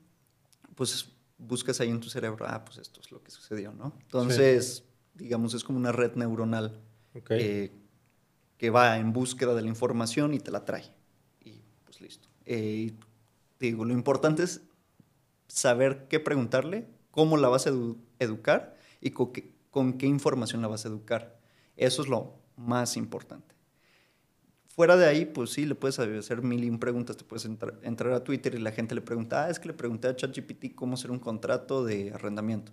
[0.75, 3.95] pues buscas ahí en tu cerebro, ah, pues esto es lo que sucedió, ¿no?
[4.01, 4.85] Entonces...
[5.15, 6.81] Digamos, es como una red neuronal
[7.15, 7.41] okay.
[7.41, 7.73] eh,
[8.57, 10.85] que va en búsqueda de la información y te la trae.
[11.41, 12.29] Y pues listo.
[12.47, 12.93] Eh,
[13.59, 14.63] digo, lo importante es
[15.49, 20.63] saber qué preguntarle, cómo la vas a edu educar y con qué, con qué información
[20.63, 21.39] la vas a educar.
[21.77, 23.55] Eso es lo más importante.
[24.69, 27.17] Fuera de ahí, pues sí, le puedes hacer mil y un preguntas.
[27.17, 29.75] Te puedes entrar, entrar a Twitter y la gente le pregunta, ah, es que le
[29.75, 32.73] pregunté a ChatGPT cómo hacer un contrato de arrendamiento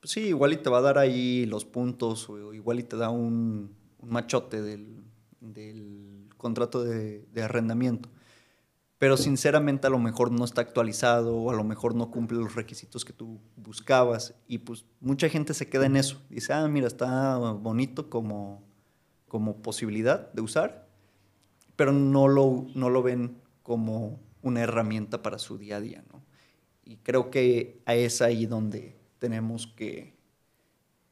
[0.00, 2.96] pues sí, igual y te va a dar ahí los puntos, o igual y te
[2.96, 5.04] da un, un machote del,
[5.40, 8.08] del contrato de, de, arrendamiento.
[8.98, 12.54] Pero sinceramente a lo mejor no está actualizado o a lo mejor no cumple los
[12.54, 14.34] requisitos que tú buscabas.
[14.46, 16.20] Y pues mucha gente se queda en eso.
[16.28, 18.62] Dice, ah, mira, está bonito como,
[19.26, 20.86] como posibilidad de usar,
[21.76, 26.04] pero no lo, no lo ven como una herramienta para su día a día.
[26.12, 26.22] ¿no?
[26.84, 30.14] Y creo que es ahí donde tenemos que,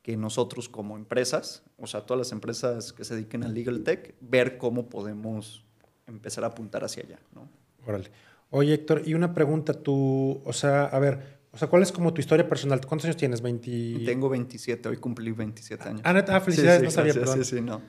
[0.03, 4.17] que nosotros como empresas, o sea, todas las empresas que se dediquen al legal tech,
[4.21, 5.65] ver cómo podemos
[6.09, 7.49] empezar a apuntar hacia allá, ¿no?
[7.87, 8.11] Órale.
[8.51, 12.13] Oye, Héctor, y una pregunta, tú, o sea, a ver, o sea, ¿cuál es como
[12.13, 12.81] tu historia personal?
[12.85, 13.43] ¿Cuántos años tienes?
[13.43, 14.05] 20...
[14.07, 16.01] Tengo 27, hoy cumplí 27 años.
[16.05, 17.45] Ah, ah felicidades, sí, sí, no sabía, gracias, perdón.
[17.45, 17.83] Sí, sí, no.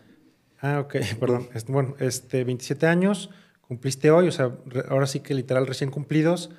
[0.61, 1.49] Ah, ok, perdón.
[1.67, 3.29] Bueno, este, 27 años,
[3.61, 4.57] cumpliste hoy, o sea,
[4.89, 6.51] ahora sí que literal recién cumplidos.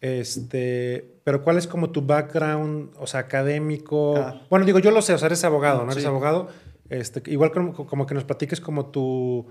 [0.00, 4.16] Este, pero ¿cuál es como tu background, o sea, académico?
[4.16, 4.42] Ah.
[4.48, 5.92] Bueno, digo, yo lo sé, o sea, eres abogado, ¿no?
[5.92, 5.98] Sí.
[5.98, 6.48] Eres abogado.
[6.88, 9.46] Este, igual como, como, que nos platiques como tu,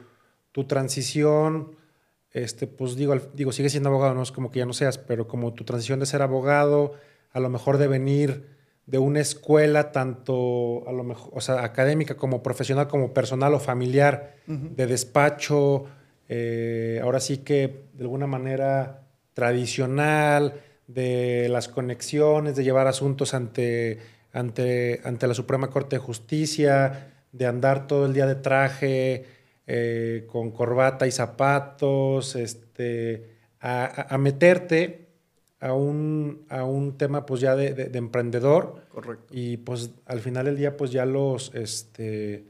[0.52, 1.76] tu transición,
[2.32, 5.28] este, pues digo, digo, sigue siendo abogado, no es como que ya no seas, pero
[5.28, 6.94] como tu transición de ser abogado,
[7.32, 8.58] a lo mejor de venir
[8.88, 13.60] de una escuela, tanto a lo mejor, o sea, académica como profesional, como personal o
[13.60, 15.86] familiar, de despacho,
[16.28, 24.00] eh, ahora sí que de alguna manera tradicional, de las conexiones, de llevar asuntos ante,
[24.34, 29.26] ante, ante la Suprema Corte de Justicia, de andar todo el día de traje,
[29.68, 35.10] eh, con corbata y zapatos, este, a, meterte
[35.60, 38.88] a un, a un, tema pues ya de, emprendedor.
[38.90, 39.28] Correcto.
[39.30, 42.46] Y pues al final del día pues ya los, este,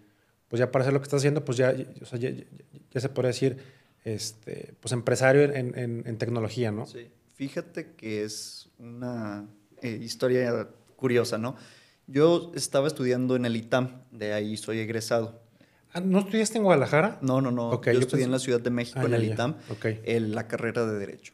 [0.47, 3.57] pues ya para hacer lo que estás haciendo pues ya, ya, se podría decir,
[4.03, 6.85] este, pues empresario en, en, tecnología, ¿no?
[6.85, 7.09] Sí.
[7.35, 9.47] Fíjate que es una
[9.81, 11.55] eh, historia curiosa, ¿no?
[12.07, 15.41] Yo estaba estudiando en el ITAM, de ahí soy egresado.
[15.93, 17.19] Ah, ¿No estudiaste en Guadalajara?
[17.21, 17.81] No, no, no.
[17.81, 20.99] yo, estudié en la Ciudad de México, ah, en el ITAM, en la carrera de
[20.99, 21.33] Derecho.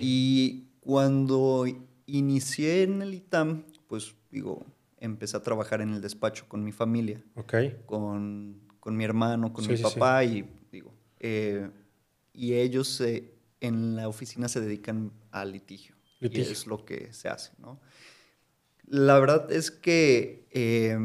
[0.00, 1.66] Y cuando
[2.06, 4.66] inicié en el ITAM, pues digo,
[4.98, 7.22] empecé a trabajar en el despacho con mi familia.
[7.86, 11.70] Con, con mi hermano, con mi papá y digo, eh,
[12.34, 13.02] y ellos
[13.60, 15.94] en la oficina se dedican al litigio.
[16.20, 16.48] litigio.
[16.48, 17.80] Y es lo que se hace, ¿no?
[18.86, 20.98] La verdad es que eh,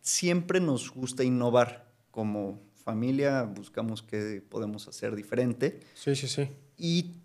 [0.00, 1.92] siempre nos gusta innovar.
[2.10, 5.80] Como familia buscamos qué podemos hacer diferente.
[5.94, 6.48] Sí, sí, sí.
[6.76, 7.16] Y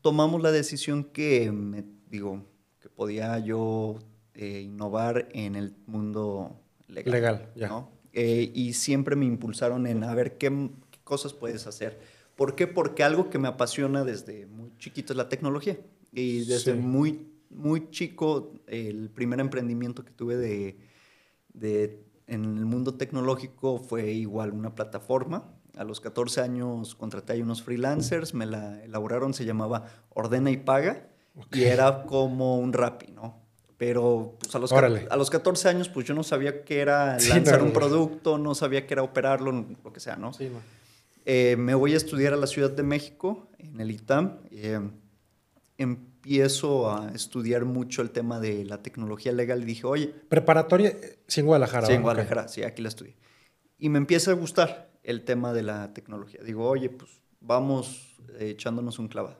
[0.00, 2.46] tomamos la decisión que, me, digo,
[2.80, 3.98] que podía yo
[4.34, 7.12] eh, innovar en el mundo legal.
[7.12, 7.86] Legal, ya.
[8.12, 10.70] Eh, y siempre me impulsaron en a ver qué,
[11.04, 12.00] cosas puedes hacer.
[12.40, 12.66] ¿Por qué?
[12.66, 15.76] Porque algo que me apasiona desde muy chiquito es la tecnología.
[16.10, 20.78] Y desde muy muy chico, el primer emprendimiento que tuve de,
[21.52, 25.52] de, en el mundo tecnológico fue igual una plataforma.
[25.76, 30.56] A los 14 años contraté a unos freelancers, me la elaboraron, se llamaba Ordena y
[30.56, 31.10] Paga,
[31.52, 33.38] y era como un Rappi, ¿no?
[33.76, 37.62] Pero pues, a, los, a los 14 años, pues yo no sabía qué era lanzar
[37.62, 39.52] un producto, no sabía qué era operarlo,
[39.84, 40.32] lo que sea, ¿no?
[40.32, 40.50] Sí,
[41.32, 44.40] eh, me voy a estudiar a la Ciudad de México, en el ITAM.
[44.50, 44.80] Eh,
[45.78, 50.08] empiezo a estudiar mucho el tema de la tecnología legal y dije, oye...
[50.08, 50.96] Preparatoria,
[51.28, 51.86] sí, en Guadalajara.
[51.86, 53.16] Sí, en Guadalajara, sí, aquí la estudié.
[53.78, 56.42] Y me empieza a gustar el tema de la tecnología.
[56.42, 59.38] Digo, oye, pues vamos eh, echándonos un clavado.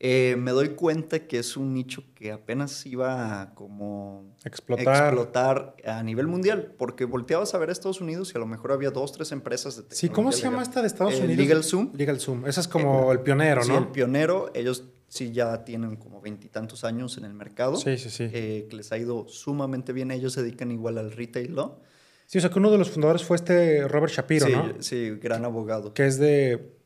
[0.00, 5.12] Eh, me doy cuenta que es un nicho que apenas iba a como explotar.
[5.12, 8.70] explotar a nivel mundial, porque volteabas a ver a Estados Unidos y a lo mejor
[8.70, 10.08] había dos, tres empresas de tecnología.
[10.08, 11.36] Sí, ¿cómo se llama esta de Estados Unidos?
[11.36, 11.92] LegalZoom.
[11.94, 13.66] LegalZoom, ese es como el pionero, ¿no?
[13.66, 14.52] Sí, el pionero.
[14.54, 17.74] Ellos sí ya tienen como veintitantos años en el mercado.
[17.76, 18.28] Sí, sí, sí.
[18.32, 20.12] Eh, que les ha ido sumamente bien.
[20.12, 21.80] Ellos se dedican igual al retail ¿no?
[22.26, 24.74] Sí, o sea que uno de los fundadores fue este Robert Shapiro, ¿no?
[24.80, 25.94] Sí, gran abogado.
[25.94, 26.77] Que es de...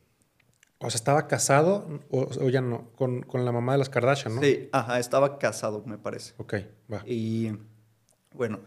[0.83, 4.43] O sea, estaba casado, o, ya no, con, con, la mamá de las Kardashian, ¿no?
[4.43, 6.35] Sí, ajá, estaba casado, me parece.
[6.39, 6.55] Ok,
[6.93, 7.03] va.
[7.07, 7.53] Y
[8.35, 8.61] bueno,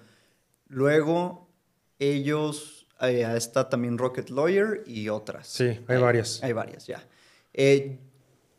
[0.67, 1.49] luego
[1.99, 5.47] ellos, eh, está también Rocket Lawyer y otras.
[5.47, 6.41] Sí, hay, varias.
[6.41, 7.04] Hay varias, ya.
[7.54, 7.99] Eh,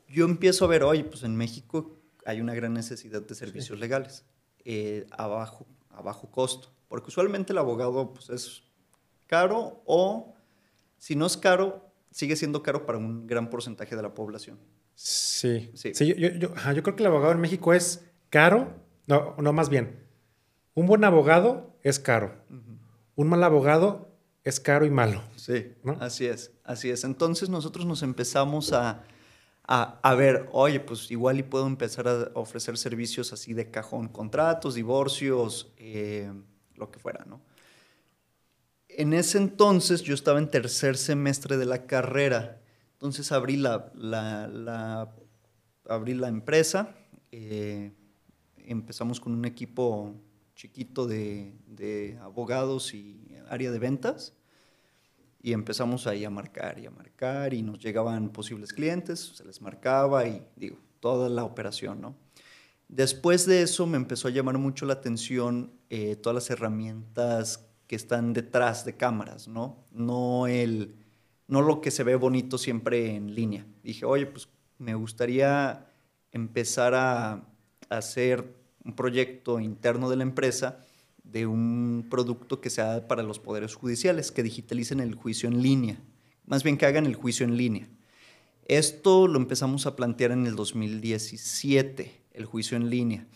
[0.09, 4.25] yo empiezo a ver, oye, pues en México hay una gran necesidad de servicios legales
[4.65, 8.63] eh, a, bajo, a bajo costo, porque usualmente el abogado pues, es
[9.27, 10.35] caro o,
[10.99, 11.86] si no es caro,
[12.17, 14.59] sigue siendo caro para un gran porcentaje de la población.
[14.95, 15.93] Sí, sí.
[15.95, 18.73] sí yo, yo, yo, creo que el abogado en México es caro,
[19.07, 20.03] no, no más bien,
[20.73, 22.35] un buen abogado es caro,
[23.17, 24.09] un mal abogado
[24.45, 25.23] es caro y malo.
[25.37, 27.05] Sí, así es, así es.
[27.05, 29.05] Entonces nosotros nos empezamos a
[29.69, 34.77] a, ver, oye, pues igual y puedo empezar a ofrecer servicios así de cajón, contratos,
[34.77, 36.33] divorcios, eh,
[36.77, 37.41] lo que fuera, ¿no?
[38.99, 42.63] En ese entonces yo estaba en tercer semestre de la carrera,
[42.95, 43.93] entonces abrí la,
[45.87, 46.97] abrí la empresa,
[47.31, 47.93] eh,
[48.57, 50.15] empezamos con un equipo
[50.55, 54.33] chiquito de, de abogados y área de ventas
[55.43, 59.61] y empezamos ahí a marcar y a marcar y nos llegaban posibles clientes, se les
[59.61, 62.17] marcaba y digo, toda la operación, ¿no?
[62.89, 67.97] Después de eso me empezó a llamar mucho la atención eh, todas las herramientas que
[67.97, 69.85] están detrás de cámaras, ¿no?
[69.93, 70.97] No, el,
[71.49, 73.67] no lo que se ve bonito siempre en línea.
[73.83, 75.87] Dije, oye, pues me gustaría
[76.33, 77.47] empezar a
[77.89, 80.79] hacer un proyecto interno de la empresa
[81.25, 85.99] de un producto que sea para los poderes judiciales, que digitalicen el juicio en línea,
[86.47, 87.89] más bien que hagan el juicio en línea.
[88.67, 93.27] Esto lo empezamos a plantear en el 2017, el juicio en línea.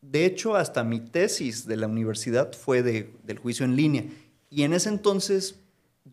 [0.00, 4.04] De hecho, hasta mi tesis de la universidad fue del juicio en línea.
[4.50, 5.60] Y en ese entonces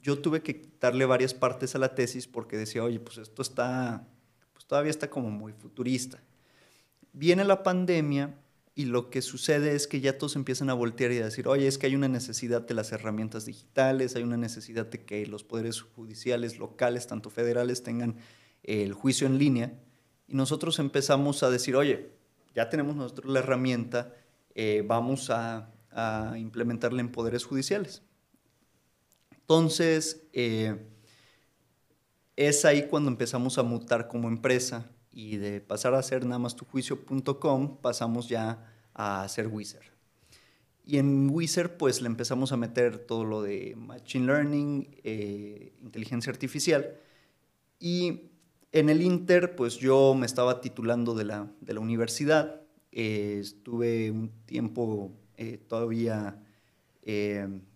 [0.02, 4.08] yo tuve que quitarle varias partes a la tesis porque decía, oye, pues esto está,
[4.54, 6.22] pues todavía está como muy futurista.
[7.14, 8.36] Viene la pandemia
[8.74, 11.66] y lo que sucede es que ya todos empiezan a voltear y a decir, oye,
[11.66, 15.46] es que hay una necesidad de las herramientas digitales, hay una necesidad de que los
[15.46, 18.18] poderes judiciales locales, tanto federales, tengan
[18.64, 19.80] el juicio en línea.
[20.28, 22.10] Y nosotros empezamos a decir, oye,
[22.56, 24.14] ya tenemos nosotros la herramienta,
[24.56, 25.72] eh, vamos a,
[26.38, 28.02] implementarla en poderes judiciales.
[29.32, 30.76] Entonces, eh,
[32.36, 36.58] es ahí cuando empezamos a mutar como empresa y de pasar a ser nada más
[36.58, 39.86] tujuicio.com, pasamos ya a hacer Wizard.
[40.84, 46.30] Y en Wizard pues le empezamos a meter todo lo de Machine Learning, eh, inteligencia
[46.30, 46.98] artificial.
[47.80, 48.32] Y
[48.72, 52.62] en el Inter pues yo me estaba titulando de la, de la universidad.
[52.92, 56.42] Eh, estuve un tiempo eh, todavía,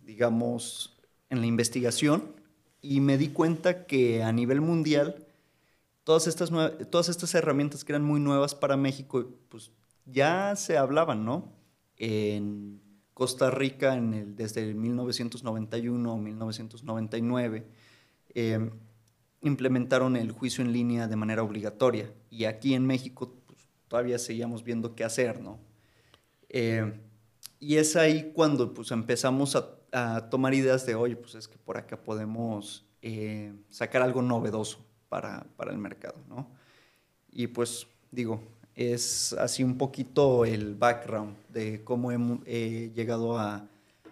[0.06, 0.98] digamos,
[1.30, 2.36] en la investigación
[2.82, 5.28] y me di cuenta que a nivel mundial
[6.04, 6.50] todas estas,
[6.90, 9.72] todas estas herramientas que eran muy nuevas para México, pues
[10.06, 11.54] ya se hablaban, ¿no?
[11.98, 12.82] En
[13.14, 17.68] Costa Rica, en el, desde el 1991 o 1999,
[18.34, 18.72] em,
[19.42, 22.12] implementaron el juicio en línea de manera obligatoria.
[22.30, 25.60] Y aquí en México pues, todavía seguíamos viendo qué hacer, ¿no?
[26.50, 26.94] Em,
[27.60, 29.76] y es ahí cuando pues, empezamos a,
[30.30, 35.48] tomar ideas de, oye, pues es que por acá podemos eh, sacar algo novedoso para,
[35.68, 36.48] el mercado, ¿no?
[37.32, 38.40] Y pues digo,
[38.76, 43.68] es así un poquito el background de cómo he, llegado a,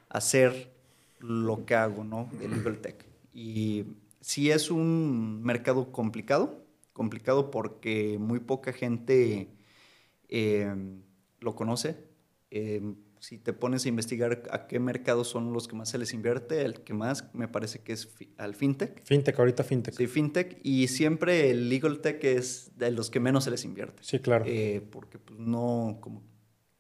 [0.10, 0.72] hacer
[1.20, 2.28] lo que hago, ¿no?
[2.40, 2.80] De Legal.
[3.34, 3.86] Y
[4.28, 9.48] sí es un mercado complicado, complicado porque muy poca gente
[10.28, 10.76] eh,
[11.40, 11.96] lo conoce.
[12.52, 12.82] Eh,
[13.22, 16.64] si te pones a investigar a qué mercados son los que más se les invierte,
[16.64, 19.02] el que más me parece que es al fintech.
[19.06, 19.96] Fintech, ahorita fintech.
[19.96, 20.60] Sí, fintech.
[20.62, 24.04] Y siempre el legal tech es de los que menos se les invierte.
[24.04, 24.44] Sí, claro.
[24.46, 26.22] Eh, porque pues, no, como,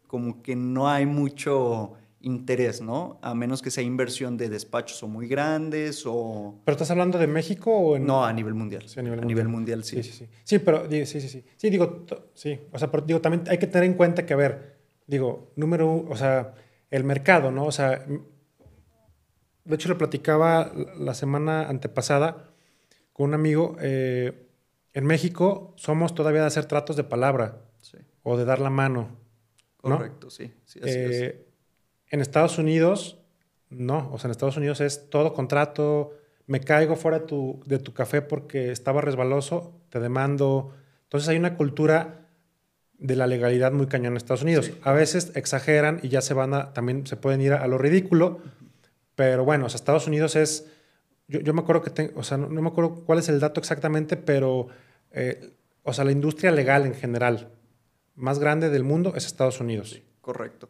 [0.06, 1.94] como que no hay mucho
[2.28, 3.18] interés, ¿no?
[3.24, 6.62] A menos que sea inversión de despachos o muy grandes o...
[6.64, 8.06] ¿Pero estás hablando de México o en...?
[8.06, 8.84] No, a nivel mundial.
[8.88, 10.04] Sí, a nivel, a nivel mundial, sí.
[10.04, 10.30] Sí, sí, sí.
[10.44, 11.44] Sí, pero sí, sí, sí.
[11.58, 12.60] Sí, digo, sí.
[12.72, 15.90] O sea, pero, digo, también hay que tener en cuenta que, a ver, digo, número
[15.90, 16.54] uno, o sea,
[16.92, 17.66] el mercado, ¿no?
[17.66, 18.06] O sea,
[19.66, 22.52] de hecho le platicaba la semana antepasada
[23.14, 24.48] con un amigo, eh,
[24.94, 27.62] en México somos todavía de hacer tratos de palabra
[28.24, 29.18] o de dar la mano.
[29.78, 30.52] Correcto, sí.
[30.66, 31.36] sí así es.
[32.10, 33.20] En Estados Unidos,
[33.70, 36.14] no, o sea, en Estados Unidos es todo contrato,
[36.46, 40.74] me caigo fuera de tu, de tu café porque estaba resbaloso, te demando.
[41.04, 42.28] Entonces hay una cultura
[42.98, 44.72] de la legalidad muy cañón en Estados Unidos.
[44.82, 48.40] A veces exageran y ya se van a, también se pueden ir a, lo ridículo,
[49.16, 50.68] pero bueno, o sea, Estados Unidos es,
[51.28, 54.16] yo, me acuerdo que, tengo, o sea, no, me acuerdo cuál es el dato exactamente,
[54.16, 54.68] pero,
[55.12, 55.52] eh,
[55.84, 57.50] o sea, la industria legal en general
[58.16, 60.02] más grande del mundo es Estados Unidos.
[60.22, 60.70] correcto.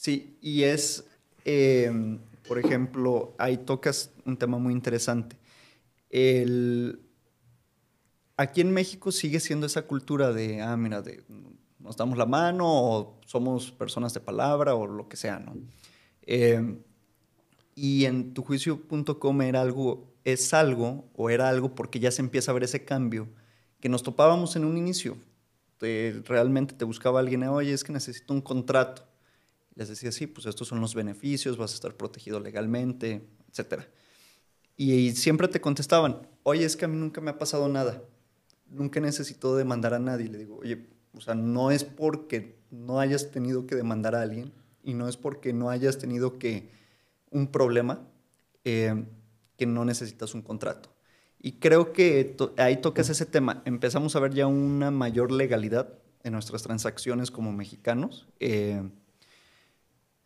[0.00, 1.04] Sí, y es,
[1.44, 5.36] em, por ejemplo, ahí tocas un tema muy interesante.
[6.08, 7.02] El,
[8.38, 11.22] aquí en México sigue siendo esa cultura de, ah, mira, de
[11.78, 15.54] nos damos la mano o somos personas de palabra o lo que sea, ¿no?
[16.22, 16.78] Eh,
[17.74, 22.54] y en tujuicio.com era algo, es algo o era algo porque ya se empieza a
[22.54, 23.28] ver ese cambio
[23.80, 25.18] que nos topábamos en un inicio.
[25.78, 29.09] realmente te buscaba alguien, oye, es que necesito un contrato.
[29.80, 33.84] Les decía, sí, pues estos son los beneficios, vas a estar protegido legalmente, etc.
[34.76, 38.02] Y, siempre te contestaban, oye, es que a mí nunca me ha pasado nada.
[38.68, 40.28] Nunca necesito demandar a nadie.
[40.28, 44.52] Le digo, oye, o sea, no es porque no hayas tenido que demandar a alguien
[44.84, 46.68] y no es porque no hayas tenido que
[47.30, 48.06] un problema
[48.64, 49.06] eh,
[49.56, 50.90] que no necesitas un contrato.
[51.38, 53.62] Y creo que ahí tocas ese tema.
[53.64, 58.28] Empezamos a ver ya una mayor legalidad en nuestras transacciones como mexicanos.
[58.40, 58.82] Eh,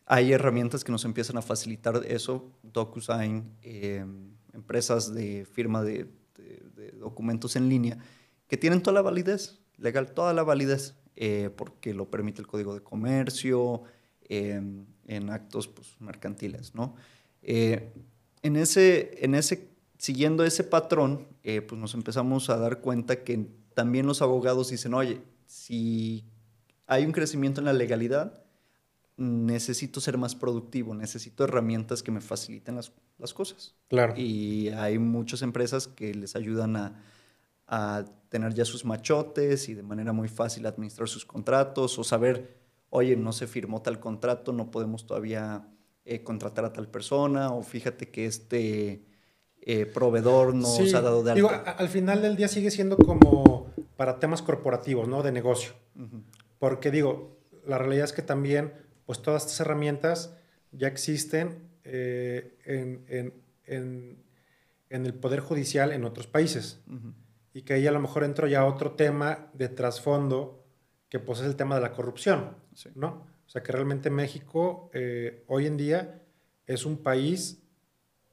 [0.05, 4.05] hay herramientas que nos empiezan a facilitar eso, DocuSign, eh,
[4.53, 6.09] empresas de firma de,
[6.99, 7.97] documentos en línea,
[8.47, 12.73] que tienen toda la validez legal toda la validez, eh, porque lo permite el Código
[12.73, 13.83] de Comercio,
[14.29, 16.95] em, en actos pues, mercantiles, ¿no?
[17.41, 17.91] Eh,
[18.41, 24.07] en, ese, en ese, siguiendo ese patrón, pues nos empezamos a dar cuenta que también
[24.07, 26.25] los abogados dicen, oye, si
[26.87, 28.44] hay un crecimiento en la legalidad,
[29.17, 33.75] necesito ser más productivo, necesito herramientas que me faciliten las, las cosas.
[33.87, 34.13] Claro.
[34.17, 37.01] Y hay muchas empresas que les ayudan a
[37.67, 42.57] a tener ya sus machotes y de manera muy fácil administrar sus contratos o saber,
[42.89, 45.67] oye, no se firmó tal contrato, no podemos todavía
[46.05, 49.05] eh, contratar a tal persona o fíjate que este
[49.61, 51.35] eh, proveedor nos ha dado de alta.
[51.35, 55.23] Digo, al final del día sigue siendo como para temas corporativos, ¿no?
[55.23, 55.73] De negocio.
[56.59, 58.73] Porque digo, la realidad es que también,
[59.05, 60.35] pues todas estas herramientas
[60.71, 64.23] ya existen eh, en,
[64.89, 66.81] el Poder Judicial en otros países.
[67.53, 70.65] Y que ahí a lo mejor entro ya a otro tema de trasfondo,
[71.09, 72.57] que pues es el tema de la corrupción,
[72.95, 73.25] ¿no?
[73.45, 76.21] O sea, que realmente México eh, hoy en día
[76.65, 77.63] es un país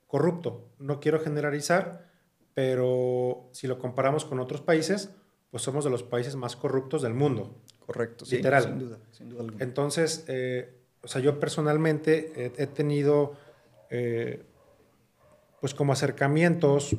[0.07, 0.71] corrupto.
[0.79, 2.11] No quiero generalizar,
[2.55, 5.11] pero si lo comparamos con otros países,
[5.51, 7.63] pues somos de los países más corruptos del mundo.
[7.87, 8.65] Correcto, literal.
[8.65, 9.65] sin duda, sin duda alguna.
[9.65, 10.73] Entonces, eh,
[11.03, 13.35] o sea, yo personalmente he, tenido,
[13.91, 14.43] eh,
[15.61, 16.97] pues como acercamientos,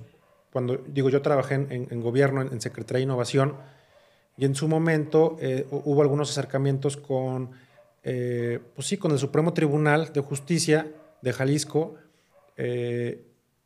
[0.52, 3.56] cuando digo, yo trabajé en, gobierno, en, Secretaría de Innovación,
[4.38, 7.52] y en su momento eh, hubo algunos acercamientos con,
[8.02, 11.96] pues sí, con el Supremo Tribunal de Justicia de Jalisco,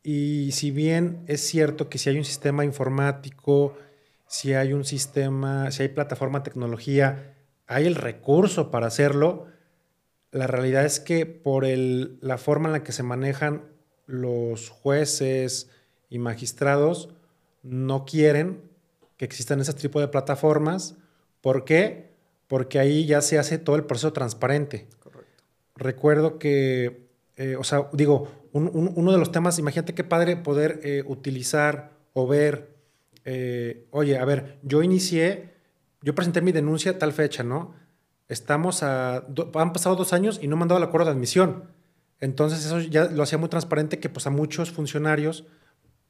[0.04, 3.76] y si bien es cierto que si hay un sistema informático,
[4.28, 7.34] si hay un sistema, si hay plataforma tecnología,
[7.66, 9.46] hay el recurso para hacerlo,
[10.30, 13.64] la realidad es que por el, la forma en la que se manejan
[14.06, 15.70] los jueces
[16.10, 17.10] y magistrados,
[17.62, 18.62] no quieren
[19.16, 20.96] que existan ese tipo de plataformas.
[21.40, 22.10] ¿Por qué?
[22.46, 24.86] Porque ahí ya se hace todo el proceso transparente.
[25.00, 25.44] Correcto.
[25.76, 31.04] Recuerdo que, eh, o sea, digo, uno de los temas, imagínate qué padre poder eh,
[31.06, 32.77] utilizar o ver,
[33.30, 35.50] eh, oye, a ver, yo inicié,
[36.00, 37.74] yo presenté mi denuncia a tal fecha, ¿no?
[38.26, 41.64] Estamos a, han pasado dos años y no me han dado el acuerdo de admisión.
[42.20, 45.44] Entonces eso ya lo hacía muy transparente que pues a muchos funcionarios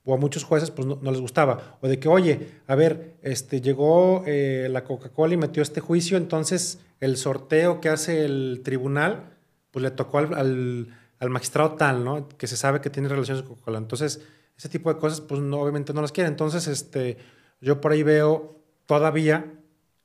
[0.05, 1.79] o a muchos jueces pues no, les gustaba.
[1.81, 6.17] O de que, oye, a ver, este, llegó eh, la Coca-Cola y metió este juicio,
[6.17, 9.37] entonces el sorteo que hace el tribunal
[9.73, 10.89] pues le tocó al
[11.19, 12.29] al magistrado tal, ¿no?
[12.29, 13.79] Que se sabe que tiene relaciones con Coca-Cola.
[13.79, 14.21] Entonces,
[14.59, 16.29] ese tipo de cosas, pues no, obviamente no las quiere.
[16.29, 17.17] Entonces, este,
[17.61, 19.55] yo por ahí veo todavía,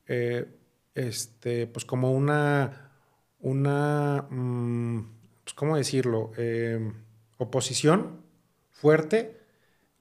[0.07, 0.45] eh,
[0.93, 2.91] este, pues como una,
[3.39, 5.07] una, mm,
[5.43, 6.91] pues cómo decirlo, eh,
[7.37, 8.21] oposición
[8.69, 9.39] fuerte,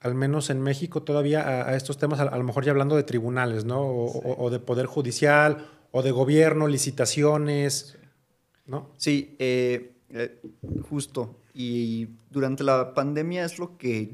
[0.01, 3.65] al menos en México todavía a, estos temas, a, lo mejor ya hablando de tribunales,
[3.65, 3.81] ¿no?
[3.81, 7.97] O, de poder judicial, o de gobierno, licitaciones,
[8.67, 8.91] ¿no?
[8.97, 10.41] Sí, eh, eh,
[10.89, 11.37] justo.
[11.55, 14.13] Y durante la pandemia es lo que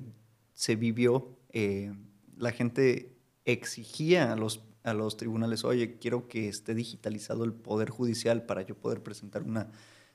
[0.59, 1.38] se vivió.
[1.50, 1.92] Eh,
[2.36, 7.90] la gente exigía a los, a los tribunales, oye, quiero que esté digitalizado el Poder
[7.90, 9.70] Judicial para yo poder presentar una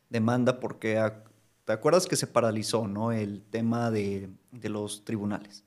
[0.09, 1.01] demanda, porque
[1.63, 3.13] te acuerdas que se paralizó ¿no?
[3.13, 5.63] el tema de, de los tribunales.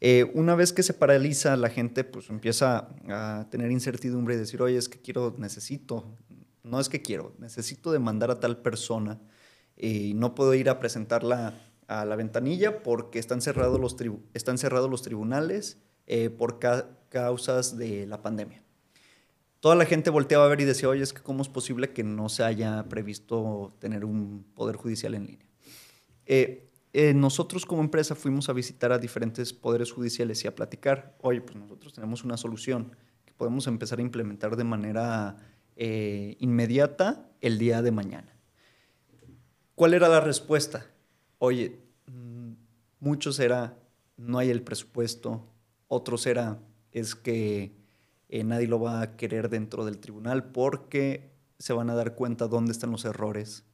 [0.00, 4.62] Eh, una vez que se paraliza, la gente pues empieza a tener incertidumbre y decir,
[4.62, 6.16] oye, es que quiero, necesito,
[6.62, 9.20] no es que quiero, necesito demandar a tal persona
[9.76, 13.96] y no puedo ir a presentarla a la ventanilla porque están cerrados los,
[14.34, 16.58] están cerrados los tribunales eh, por
[17.08, 18.62] causas de la pandemia.
[19.60, 22.04] Toda la gente volteaba a ver y decía, oye, es que cómo es posible que
[22.04, 25.46] no se haya previsto tener un poder judicial en línea.
[26.26, 31.16] Eh, eh, nosotros como empresa fuimos a visitar a diferentes poderes judiciales y a platicar,
[31.20, 35.36] oye, pues nosotros tenemos una solución que podemos empezar a implementar de manera
[35.78, 38.34] inmediata el día de mañana.
[39.74, 40.86] ¿Cuál era la respuesta?
[41.38, 42.52] Oye, mm,
[43.00, 43.78] muchos era,
[44.16, 45.46] no hay el presupuesto,
[45.88, 46.58] otros era,
[46.92, 47.72] es que
[48.28, 52.48] eh, nadie lo va a querer dentro del tribunal porque se van a dar cuenta
[52.48, 53.64] dónde están los errores.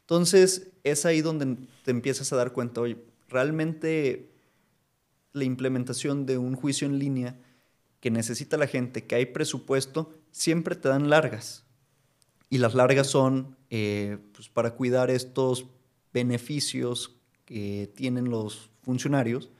[0.00, 2.98] Entonces, es ahí donde te empiezas a dar cuenta, oye,
[3.28, 4.32] realmente
[5.32, 7.38] la implementación de un juicio en línea
[8.00, 11.64] que necesita la gente, que hay presupuesto, siempre te dan largas.
[12.50, 15.66] Y las largas son eh, pues para cuidar estos
[16.12, 19.50] beneficios que tienen los funcionarios.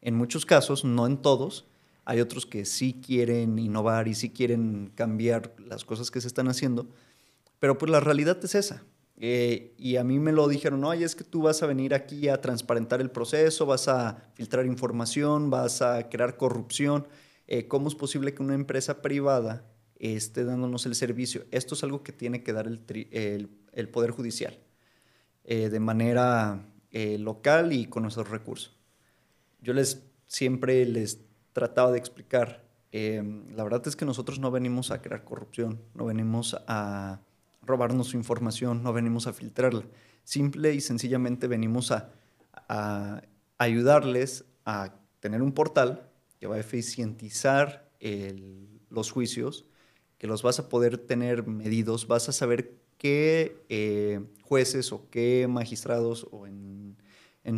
[0.00, 1.66] En muchos casos, no en todos,
[2.04, 6.48] hay otros que sí quieren innovar y sí quieren cambiar las cosas que se están
[6.48, 6.88] haciendo,
[7.58, 8.84] pero pues la realidad es esa.
[9.18, 12.28] Eh, y a mí me lo dijeron, oye, es que tú vas a venir aquí
[12.28, 17.08] a transparentar el proceso, vas a filtrar información, vas a crear corrupción.
[17.46, 19.64] Eh, ¿Cómo es posible que una empresa privada
[19.98, 21.44] esté dándonos el servicio.
[21.50, 24.58] Esto es algo que tiene que dar el, el, Poder Judicial
[25.48, 28.76] eh, de manera eh, local y con nuestros recursos.
[29.60, 31.20] Yo les siempre les
[31.52, 33.22] trataba de explicar, eh,
[33.54, 37.20] la verdad es que nosotros no venimos a crear corrupción, no venimos a
[37.62, 39.84] robarnos su información, no venimos a filtrarla.
[40.24, 42.10] Simple y sencillamente venimos a,
[42.68, 43.22] a
[43.56, 47.88] ayudarles a tener un portal que va a eficientizar
[48.90, 49.66] los juicios,
[50.18, 55.46] que los vas a poder tener medidos, vas a saber qué eh, jueces o qué
[55.48, 56.96] magistrados, o en,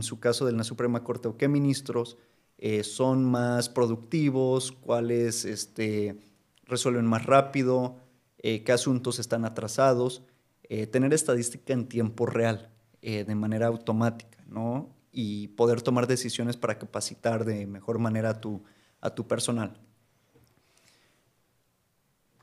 [0.02, 2.18] su caso de la Suprema Corte, o qué ministros
[2.58, 6.18] eh, son más productivos, cuáles este,
[6.64, 7.96] resuelven más rápido,
[8.38, 10.22] eh, qué asuntos están atrasados,
[10.90, 12.70] tener estadística en tiempo real,
[13.00, 14.94] de manera automática, ¿no?
[15.12, 18.62] Y poder tomar decisiones para capacitar de mejor manera a tu,
[19.00, 19.80] a tu personal.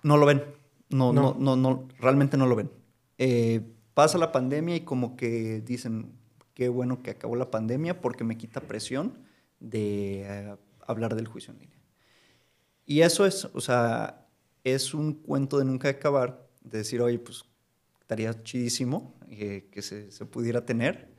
[0.01, 0.43] No lo ven,
[0.89, 2.71] no, no, no, no, realmente no lo ven.
[3.93, 6.13] Pasa la pandemia y como que dicen,
[6.53, 9.19] qué bueno que acabó la pandemia porque me quita presión
[9.59, 11.75] de hablar del juicio en línea.
[12.85, 14.27] Y eso es, o sea,
[14.63, 17.45] es un cuento de nunca acabar, de decir, oye, pues
[17.99, 21.13] estaría chidísimo eh, que se, se, pudiera tener.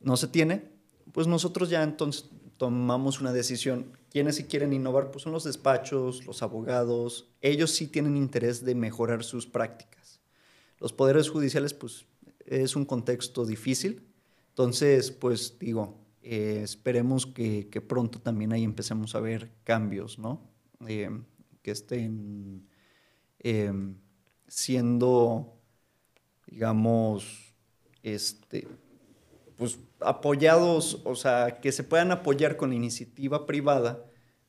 [0.00, 0.70] No se tiene,
[1.12, 3.96] pues nosotros ya entonces tomamos una decisión.
[4.10, 7.32] Quienes sí quieren innovar, pues son los despachos, los abogados.
[7.40, 9.91] Ellos sí tienen interés de mejorar sus prácticas.
[10.82, 12.06] Los poderes judiciales, pues
[12.44, 14.02] es un contexto difícil.
[14.48, 20.42] Entonces, pues digo, eh, esperemos que, pronto también ahí empecemos a ver cambios, ¿no?
[20.88, 21.08] Eh,
[21.62, 22.66] que estén
[23.38, 23.94] em,
[24.48, 25.54] siendo,
[26.48, 27.54] digamos,
[28.02, 28.66] este,
[29.54, 34.04] pues apoyados, o sea, que se puedan apoyar con iniciativa privada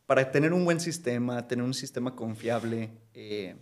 [0.08, 3.56] para tener un buen sistema, tener un sistema confiable eh,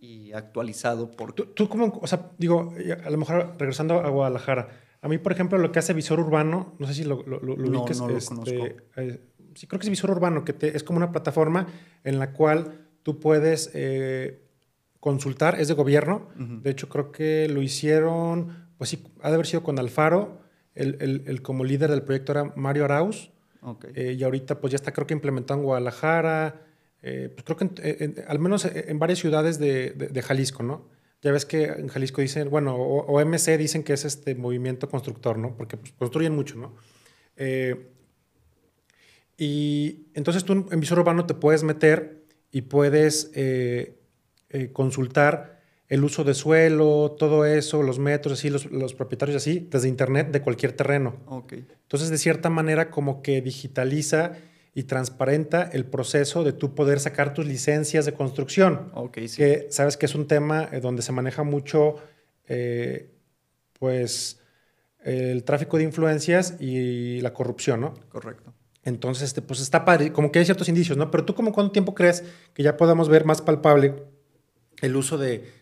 [0.00, 1.10] y actualizado.
[1.10, 1.32] Por...
[1.32, 2.72] ¿Tú, ¿Tú, cómo, o sea, digo,
[3.04, 4.68] a lo mejor regresando a Guadalajara,
[5.02, 7.56] a mí, por ejemplo, lo que hace Visor Urbano, no sé si lo, lo, lo,
[7.56, 8.66] no, ubiques, no lo conozco.
[8.96, 9.20] Eh,
[9.54, 11.66] sí, creo que es Visor Urbano, que te, es como una plataforma
[12.04, 14.42] en la cual tú puedes eh,
[14.98, 16.28] consultar, es de gobierno.
[16.36, 20.40] De hecho, creo que lo hicieron, pues sí, ha de haber sido con Alfaro,
[20.74, 23.30] el, el, el como líder del proyecto era Mario Arauz.
[23.62, 23.92] Okay.
[23.94, 26.62] Eh, y ahorita pues ya está creo que implementado en Guadalajara,
[27.02, 30.62] eh, pues creo que en, en, al menos en varias ciudades de, de, de, Jalisco,
[30.62, 30.88] ¿no?
[31.22, 34.88] Ya ves que en Jalisco dicen, bueno, o, o, MC dicen que es este movimiento
[34.88, 35.56] constructor, ¿no?
[35.56, 36.74] Porque pues, construyen mucho, ¿no?
[37.36, 37.90] Eh,
[39.36, 43.98] y entonces tú en visor urbano te puedes meter y puedes eh,
[44.50, 49.66] eh, consultar el uso de suelo, todo eso, los metros, así, los, los, propietarios así,
[49.70, 51.16] desde internet de cualquier terreno.
[51.26, 51.66] Okay.
[51.82, 54.34] Entonces, de cierta manera, como que digitaliza
[54.74, 58.90] y transparenta el proceso de tú poder sacar tus licencias de construcción.
[58.94, 59.36] Okay, sí.
[59.38, 61.96] Que sabes que es un tema eh, donde se maneja mucho,
[62.46, 63.10] eh,
[63.78, 64.40] pues,
[65.02, 67.94] el tráfico de influencias y la corrupción, ¿no?
[68.10, 68.54] Correcto.
[68.84, 71.10] Entonces, este, pues está padre, como que hay ciertos indicios, ¿no?
[71.10, 73.94] Pero tú, como ¿cuánto tiempo crees que ya podamos ver más palpable
[74.80, 75.52] el uso de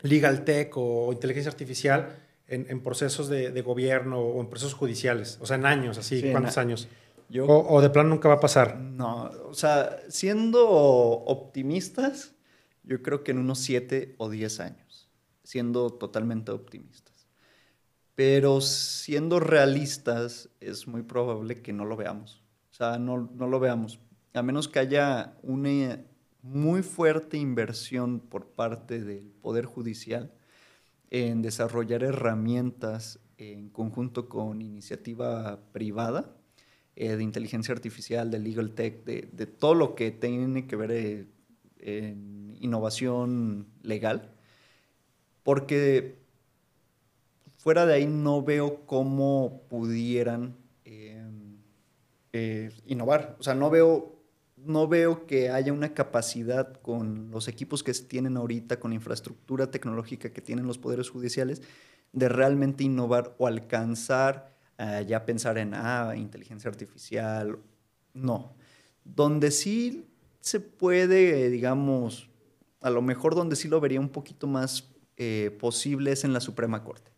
[0.00, 5.38] legal tech o inteligencia artificial en, en procesos de, de, gobierno o en procesos judiciales?
[5.40, 6.88] O sea, en años, así, sí, ¿cuántos años?
[7.28, 8.78] Yo, o, o, de plano nunca va a pasar?
[8.78, 12.34] No, o sea, siendo optimistas,
[12.84, 15.08] yo creo que en unos 7 o 10 años,
[15.42, 17.28] siendo totalmente optimistas.
[18.14, 22.42] Pero siendo realistas, es muy probable que no lo veamos.
[22.70, 24.00] O sea, no, no lo veamos.
[24.32, 26.02] A menos que haya una
[26.42, 30.32] muy fuerte inversión por parte del Poder Judicial
[31.10, 36.37] en desarrollar herramientas en conjunto con iniciativa privada
[37.00, 40.90] eh, de inteligencia artificial, de legal tech, de, de, todo lo que tiene que ver
[40.90, 41.26] eh,
[41.78, 44.34] en innovación legal.
[45.44, 46.18] Porque
[47.56, 51.22] fuera de ahí no veo cómo pudieran eh,
[52.32, 53.36] eh, innovar.
[53.38, 54.20] O sea, no veo,
[54.56, 59.70] no veo que haya una capacidad con los equipos que tienen ahorita, con la infraestructura
[59.70, 61.62] tecnológica que tienen los poderes judiciales,
[62.12, 67.58] de realmente innovar o alcanzar uh, ya pensar en ah, inteligencia artificial.
[68.14, 68.54] No.
[69.04, 70.06] Donde sí
[70.40, 72.28] se puede, digamos,
[72.80, 76.40] a lo mejor donde sí lo vería un poquito más eh, posible es en la
[76.40, 77.12] Suprema Corte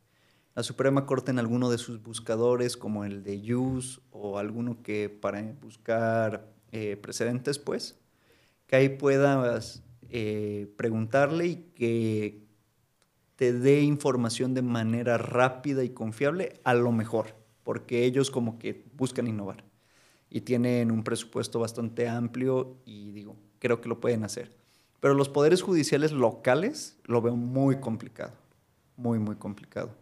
[0.54, 5.08] la Suprema Corte en alguno de sus buscadores, como el de Use o alguno que
[5.08, 7.98] para buscar eh, precedentes, pues,
[8.66, 12.44] que ahí puedas eh, preguntarle y que
[13.36, 18.84] te dé información de manera rápida y confiable, a lo mejor, porque ellos como que
[18.96, 19.64] buscan innovar
[20.30, 24.52] y tienen un presupuesto bastante amplio y digo, creo que lo pueden hacer.
[25.00, 28.32] Pero los poderes judiciales locales lo veo muy complicado,
[28.96, 29.94] muy, muy complicado.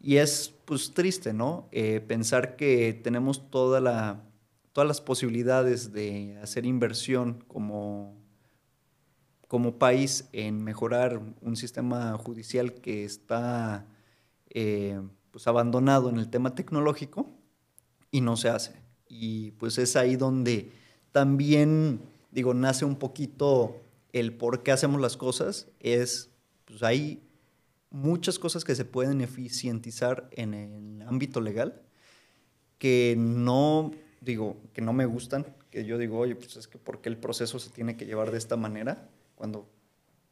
[0.00, 1.66] Y es pues triste, ¿no?
[1.72, 4.22] Eh, pensar que tenemos toda la,
[4.72, 8.14] todas las posibilidades de hacer inversión como,
[9.48, 13.86] como país en mejorar un sistema judicial que está
[14.50, 15.00] eh,
[15.34, 17.28] pues abandonado en el tema tecnológico
[18.12, 18.72] y no se hace.
[19.08, 20.70] Y pues es ahí donde
[21.10, 23.82] también, digo, nace un poquito
[24.12, 25.66] el por qué hacemos las cosas.
[25.80, 26.30] Es,
[26.66, 27.20] pues ahí
[27.90, 31.82] muchas cosas que se pueden eficientizar en el ámbito legal
[32.78, 37.00] que no, digo, que no me gustan, que yo digo, oye, pues es que ¿por
[37.00, 39.10] qué el proceso se tiene que llevar de esta manera?
[39.34, 39.68] Cuando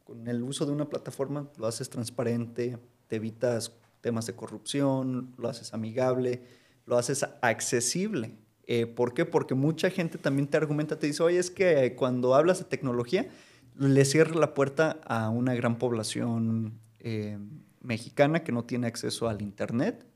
[0.04, 2.78] con el uso de una plataforma lo haces transparente,
[3.08, 3.72] te evitas
[4.02, 6.42] temas de corrupción, lo haces amigable,
[6.84, 8.36] lo haces accesible.
[8.66, 9.24] Eh, ¿Por qué?
[9.24, 13.28] Porque mucha gente también te argumenta, te dice, oye, es que cuando hablas de tecnología,
[13.78, 17.38] le cierra la puerta a una gran población eh,
[17.80, 20.06] mexicana que no tiene acceso al Internet.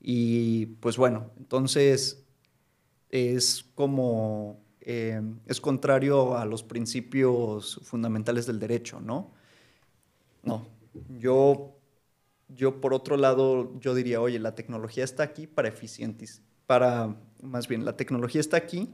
[0.00, 2.24] Y pues bueno, entonces
[3.08, 9.32] es como, eh, es contrario a los principios fundamentales del derecho, ¿no?
[10.42, 10.66] No,
[11.20, 11.76] yo,
[12.54, 17.68] yo por otro lado, yo diría, oye, la tecnología está aquí para eficientes, para, más
[17.68, 18.90] bien, la tecnología está aquí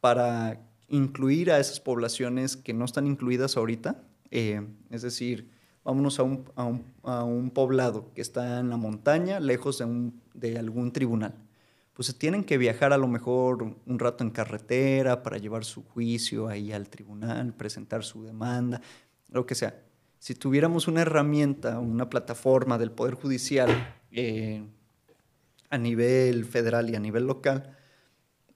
[0.00, 5.50] para incluir a esas poblaciones que no están incluidas ahorita, eh, es decir,
[5.84, 6.44] vámonos a un,
[7.04, 11.34] a, un, poblado que está en la montaña, lejos de, un, de algún tribunal.
[11.92, 16.48] Pues tienen que viajar a lo mejor un rato en carretera para llevar su juicio
[16.48, 18.82] ahí al tribunal, presentar su demanda,
[19.30, 19.85] lo que sea.
[20.26, 24.60] Si tuviéramos una herramienta, una plataforma del Poder Judicial eh,
[25.70, 27.76] a nivel federal y a nivel local,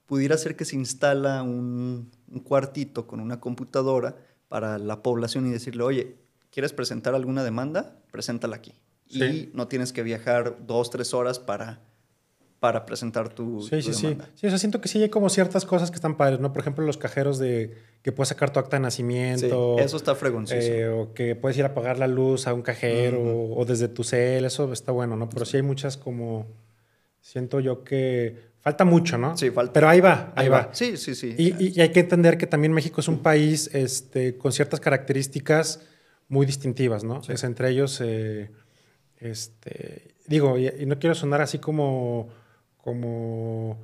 [0.05, 4.17] pudiera ser que se instala un, un cuartito con una computadora
[4.49, 6.17] para la población y decirle, oye,
[6.51, 8.03] ¿quieres presentar alguna demanda?
[8.11, 8.75] Preséntala aquí.
[9.07, 11.79] Y no tienes que viajar dos, tres horas para,
[12.61, 14.47] para presentar tu, sí, sí, Sí, sí.
[14.47, 16.53] O sea, siento que sí hay como ciertas cosas que están padres, ¿no?
[16.53, 19.79] Por ejemplo, los cajeros de que puedes sacar tu acta de nacimiento.
[19.79, 20.75] eso está fregoncísimo.
[20.75, 24.05] Eh, o que puedes ir a pagar la luz a un cajero o desde tu
[24.05, 25.29] cel, eso está bueno, ¿no?
[25.31, 26.47] Pero sí hay muchas como...
[27.23, 29.37] Siento yo que falta mucho, ¿no?
[29.37, 29.73] Sí, falta.
[29.75, 30.71] Pero ahí va, ahí, va.
[30.73, 31.35] Sí, sí, sí.
[31.37, 35.81] Y, y, hay que entender que también México es un país este, con ciertas características
[36.29, 37.21] muy distintivas, ¿no?
[37.29, 38.51] Es entre ellos, eh,
[39.19, 42.29] este, digo, y, no quiero sonar así como,
[42.83, 43.79] como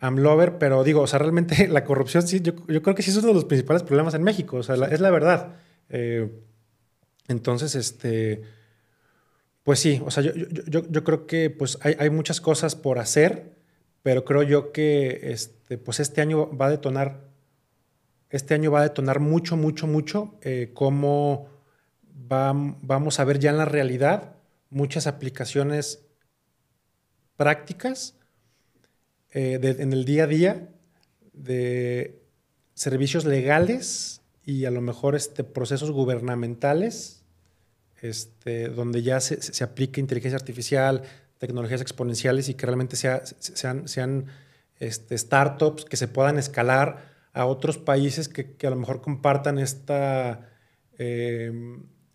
[0.00, 3.28] amlover, pero digo, o sea, realmente la corrupción, sí, yo, creo que sí es uno
[3.28, 5.56] de los principales problemas en México, o sea, es la verdad.
[5.88, 6.30] Eh,
[7.28, 8.42] entonces, este,
[9.62, 10.32] pues sí, o sea, yo,
[10.66, 13.54] yo, yo creo que pues hay, hay, muchas cosas por hacer,
[14.02, 17.20] pero creo yo que este, pues este año va a detonar,
[18.28, 21.48] este año va a detonar mucho, mucho, mucho eh, cómo
[22.26, 24.34] vamos a ver ya en la realidad
[24.70, 26.04] muchas aplicaciones
[27.36, 28.16] prácticas
[29.34, 30.68] eh, en el día a día
[31.34, 32.22] de
[32.72, 37.22] servicios legales y a lo mejor este, procesos gubernamentales,
[38.00, 41.02] este, donde ya se, se, aplica inteligencia artificial,
[41.38, 44.26] tecnologías exponenciales y que realmente sean, sean
[44.78, 50.48] este, startups que se puedan escalar a otros países que, a lo mejor compartan esta...
[50.98, 51.52] Eh,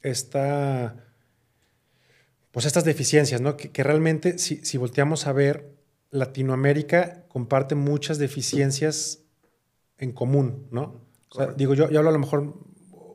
[0.02, 0.96] esta,
[2.52, 3.58] pues estas deficiencias, ¿no?
[3.58, 5.72] Que, realmente, si, volteamos a ver,
[6.12, 9.24] Latinoamérica comparte muchas deficiencias
[9.98, 11.08] en común, ¿no?
[11.56, 12.56] digo, yo, yo hablo a lo mejor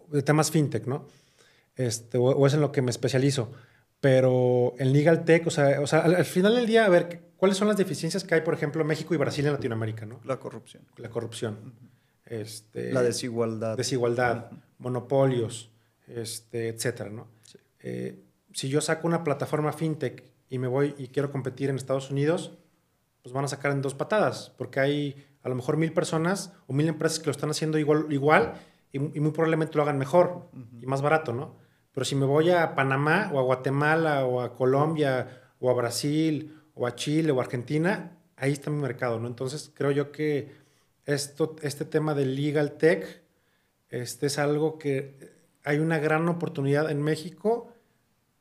[0.08, 1.08] de temas fintech, ¿no?
[1.76, 3.50] Este, o, es en lo que me especializo.
[4.00, 7.56] Pero en Legal Tech, o sea, o sea al, final del día, a ver, ¿cuáles
[7.56, 10.20] son las deficiencias que hay, por ejemplo, México y Brasil en Latinoamérica, ¿no?
[10.24, 10.84] La corrupción.
[10.96, 11.74] La corrupción.
[12.26, 13.76] este, la desigualdad.
[13.76, 15.70] Desigualdad, monopolios,
[16.06, 17.28] este, etcétera, ¿no?
[17.80, 18.22] Eh,
[18.52, 22.52] si yo saco una plataforma fintech y me voy y quiero competir en Estados Unidos,
[23.24, 26.74] pues van a sacar en dos patadas, porque hay a lo mejor mil personas o
[26.74, 28.52] mil empresas que lo están haciendo igual, igual
[28.92, 31.56] y, muy probablemente lo hagan mejor y más barato, ¿no?
[31.92, 36.54] Pero si me voy a Panamá o a Guatemala o a Colombia o a Brasil
[36.74, 39.26] o a Chile o a Argentina, ahí está mi mercado, ¿no?
[39.26, 40.52] Entonces creo yo que
[41.06, 43.24] esto, este tema del legal tech
[43.88, 47.72] este es algo que hay una gran oportunidad en México,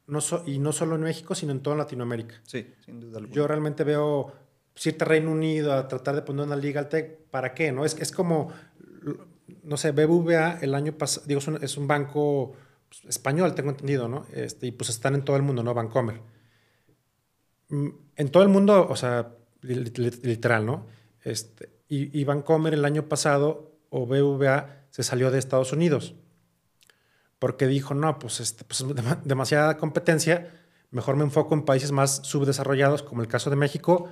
[0.08, 2.42] no y no solo en México, sino en toda Latinoamérica.
[2.44, 3.34] Sí, sin duda alguna.
[3.34, 4.34] Yo realmente veo
[4.76, 7.72] cierta Reino Unido a tratar de poner una legal tech, ¿para qué?
[7.72, 7.86] ¿No?
[7.86, 8.52] Es, es como,
[9.64, 12.54] no sé, BBVA el año pasado, digo, es un, banco
[12.90, 14.26] pues, español, tengo entendido, ¿no?
[14.34, 15.74] Este, y pues están en todo el mundo, ¿no?
[15.74, 16.22] Bancomer.
[17.70, 20.88] En todo el mundo, o sea, literal, ¿no?
[21.24, 26.16] Este, y, y Bancomer el año pasado, o BBVA, se salió de Estados Unidos
[27.44, 28.86] porque dijo, no, pues, este, pues
[29.26, 30.50] demasiada competencia,
[30.92, 34.08] mejor me enfoco en países más subdesarrollados, como el caso de México,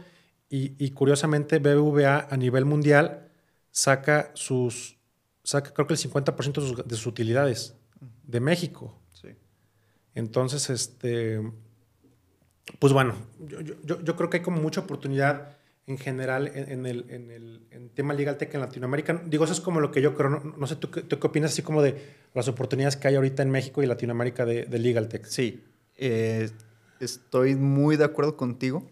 [0.53, 3.29] y, curiosamente BBVA a nivel mundial
[3.71, 4.97] saca sus,
[5.43, 7.75] saca creo que el 50% de sus, utilidades
[8.23, 8.99] de México.
[9.13, 9.29] Sí.
[10.13, 11.41] Entonces, este,
[12.79, 17.05] pues bueno, yo, yo, yo creo que hay como mucha oportunidad en general en, el,
[17.09, 17.61] en el
[17.93, 19.21] tema legal tech en Latinoamérica.
[19.25, 20.29] Digo, eso es como lo que yo creo.
[20.29, 21.95] No, sé, ¿tú, qué opinas así como de
[22.33, 25.25] las oportunidades que hay ahorita en México y Latinoamérica de, de legal tech?
[25.25, 25.63] Sí,
[25.97, 26.49] eh,
[26.99, 28.89] estoy muy de acuerdo contigo.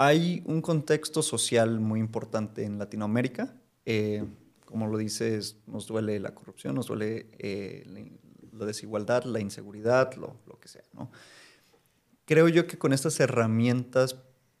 [0.00, 3.52] Hay un contexto social muy importante en Latinoamérica.
[3.84, 4.24] Eh,
[4.64, 7.84] como lo dices, nos duele la corrupción, nos duele eh,
[8.52, 10.84] la desigualdad, la inseguridad, lo, que sea.
[12.26, 14.16] Creo yo que con estas herramientas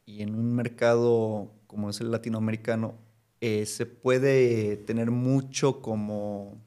[0.06, 2.96] y en un mercado como es el latinoamericano,
[3.40, 6.60] eh, se puede tener mucho como,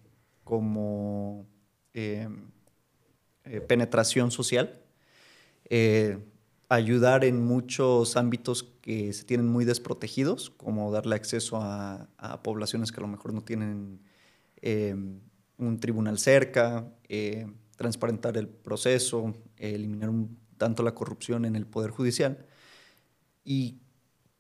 [0.45, 1.45] como
[3.67, 4.79] penetración social,
[6.71, 12.07] ayudar en muchos ámbitos que se tienen muy desprotegidos, como darle acceso a,
[12.43, 13.99] poblaciones que a lo mejor no tienen
[15.57, 16.87] un tribunal cerca,
[17.75, 22.45] transparentar el proceso, eliminar un, tanto la corrupción en el Poder Judicial.
[23.43, 23.79] Y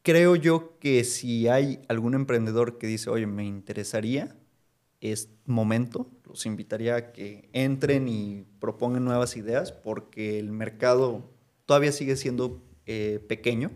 [0.03, 4.37] creo yo que si hay algún emprendedor que dice, oye, me interesaría,
[5.01, 11.30] es momento, los invitaría a que entren y propongan nuevas ideas porque el mercado
[11.71, 13.71] todavía sigue siendo eh, pequeño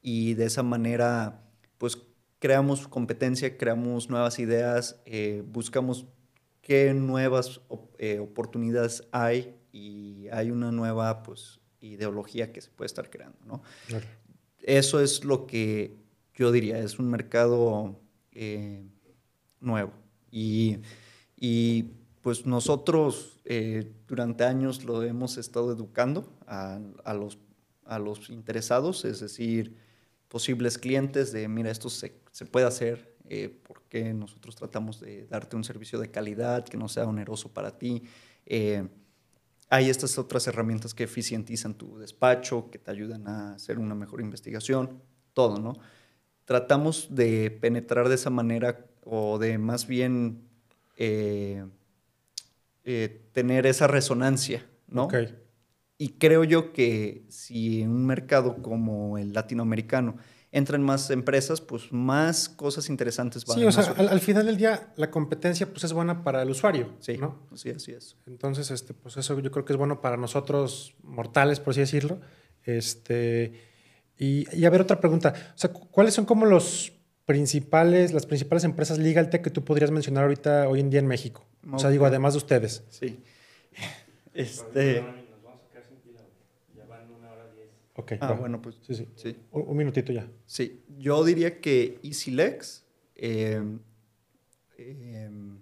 [0.00, 1.42] y de esa manera
[1.76, 1.98] pues
[2.38, 6.06] creamos competencia, creamos nuevas ideas, eh, buscamos
[6.62, 7.60] qué nuevas
[7.98, 13.62] eh, oportunidades hay y hay una nueva pues ideología que se puede estar creando, ¿no?
[14.62, 15.98] Eso es lo que
[16.34, 18.00] yo diría, es un mercado
[18.32, 18.82] eh,
[19.60, 19.92] nuevo.
[20.30, 20.78] Y,
[22.24, 26.80] pues nosotros eh, durante años lo hemos estado educando a,
[27.12, 27.36] los,
[27.84, 29.76] a los interesados, es decir,
[30.28, 32.14] posibles clientes de, mira, esto se,
[32.50, 37.04] puede hacer, eh, porque nosotros tratamos de darte un servicio de calidad, que no sea
[37.04, 38.04] oneroso para ti.
[39.68, 44.22] Hay estas otras herramientas que eficientizan tu despacho, que te ayudan a hacer una mejor
[44.22, 45.02] investigación,
[45.34, 45.74] todo, ¿no?
[46.46, 50.48] Tratamos de penetrar de esa manera o de más bien
[52.84, 55.08] eh, tener esa resonancia, ¿no?
[55.96, 60.16] Y creo yo que si en un mercado como el latinoamericano
[60.50, 64.56] entran más empresas, pues más cosas interesantes van a Sí, o sea, al, final del
[64.56, 67.46] día la competencia pues es buena para el usuario, sí, ¿no?
[67.54, 68.16] Sí, así es.
[68.26, 72.20] Entonces, este, pues eso yo creo que es bueno para nosotros mortales, por así decirlo.
[72.62, 73.52] Este,
[74.16, 75.34] y, a ver, otra pregunta.
[75.54, 76.92] O sea, ¿cuáles son como los
[77.26, 81.06] principales, las principales empresas legal tech que tú podrías mencionar ahorita hoy en día en
[81.06, 81.46] México?
[81.72, 82.84] O sea, digo, además de ustedes.
[82.90, 83.22] Sí.
[84.34, 85.04] Este...
[87.96, 88.12] Ok.
[88.20, 88.76] Ah, bueno, pues.
[88.82, 89.36] Sí, sí.
[89.52, 90.28] Un, minutito ya.
[90.46, 90.84] Sí.
[90.98, 92.84] Yo diría que EasyLex.
[93.14, 93.78] Em,
[94.76, 95.60] em,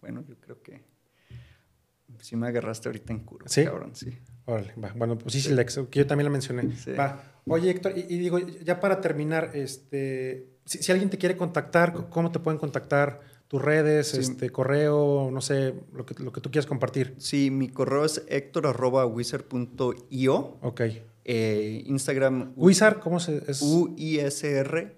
[0.00, 0.82] bueno, yo creo que.
[2.20, 3.48] Sí me agarraste ahorita en curva.
[3.48, 3.64] Sí.
[3.64, 4.18] Cabrón, sí.
[4.46, 4.92] Órale, va.
[4.94, 6.64] Bueno, pues EasyLex, que yo también la mencioné.
[6.98, 7.31] Va.
[7.46, 12.38] Oye, Héctor, y, digo, ya para terminar, este, si, alguien te quiere contactar, ¿cómo te
[12.38, 13.32] pueden contactar?
[13.52, 17.14] tus redes, este correo, no sé, lo que, lo que tú quieras compartir.
[17.18, 20.58] Sí, mi correo es hector.wizard.io.
[20.62, 20.80] Ok.
[21.26, 22.54] Eh, Instagram.
[22.56, 23.60] Wizard, ¿cómo se es?
[23.60, 24.94] UISR.io.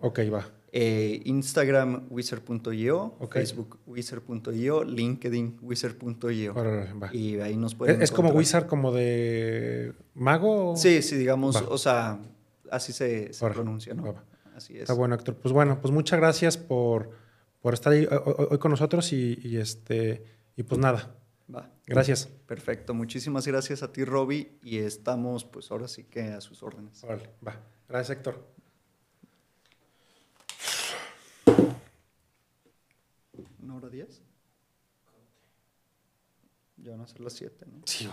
[0.00, 0.55] Ok, va.
[0.78, 6.54] Eh, Instagram wizard.io, Facebook wizard.io, LinkedIn wizard.io.
[7.12, 8.02] Y ahí nos pueden.
[8.02, 10.76] ¿Es, como wizard, como de mago?
[10.76, 12.18] Sí, sí, digamos, o sea,
[12.70, 14.16] así se, pronuncia, ¿no?
[14.54, 14.82] Así es.
[14.82, 15.36] Está bueno, Héctor.
[15.36, 17.10] Pues bueno, pues muchas gracias por,
[17.62, 18.06] por estar hoy,
[18.50, 20.24] hoy, con nosotros y, y, este,
[20.58, 21.16] y pues nada.
[21.54, 21.70] Va.
[21.86, 22.26] Gracias.
[22.46, 22.92] Perfecto.
[22.92, 24.58] Muchísimas gracias a ti, Roby.
[24.62, 27.00] Y estamos, pues ahora sí que a sus órdenes.
[27.08, 27.62] Vale, va.
[27.88, 28.55] Gracias, Héctor.
[33.66, 34.22] ¿Una hora diez?
[36.76, 37.82] Ya van a ser las siete, ¿no?
[37.84, 38.08] Sí.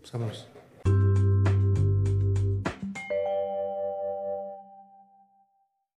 [0.00, 0.48] Pues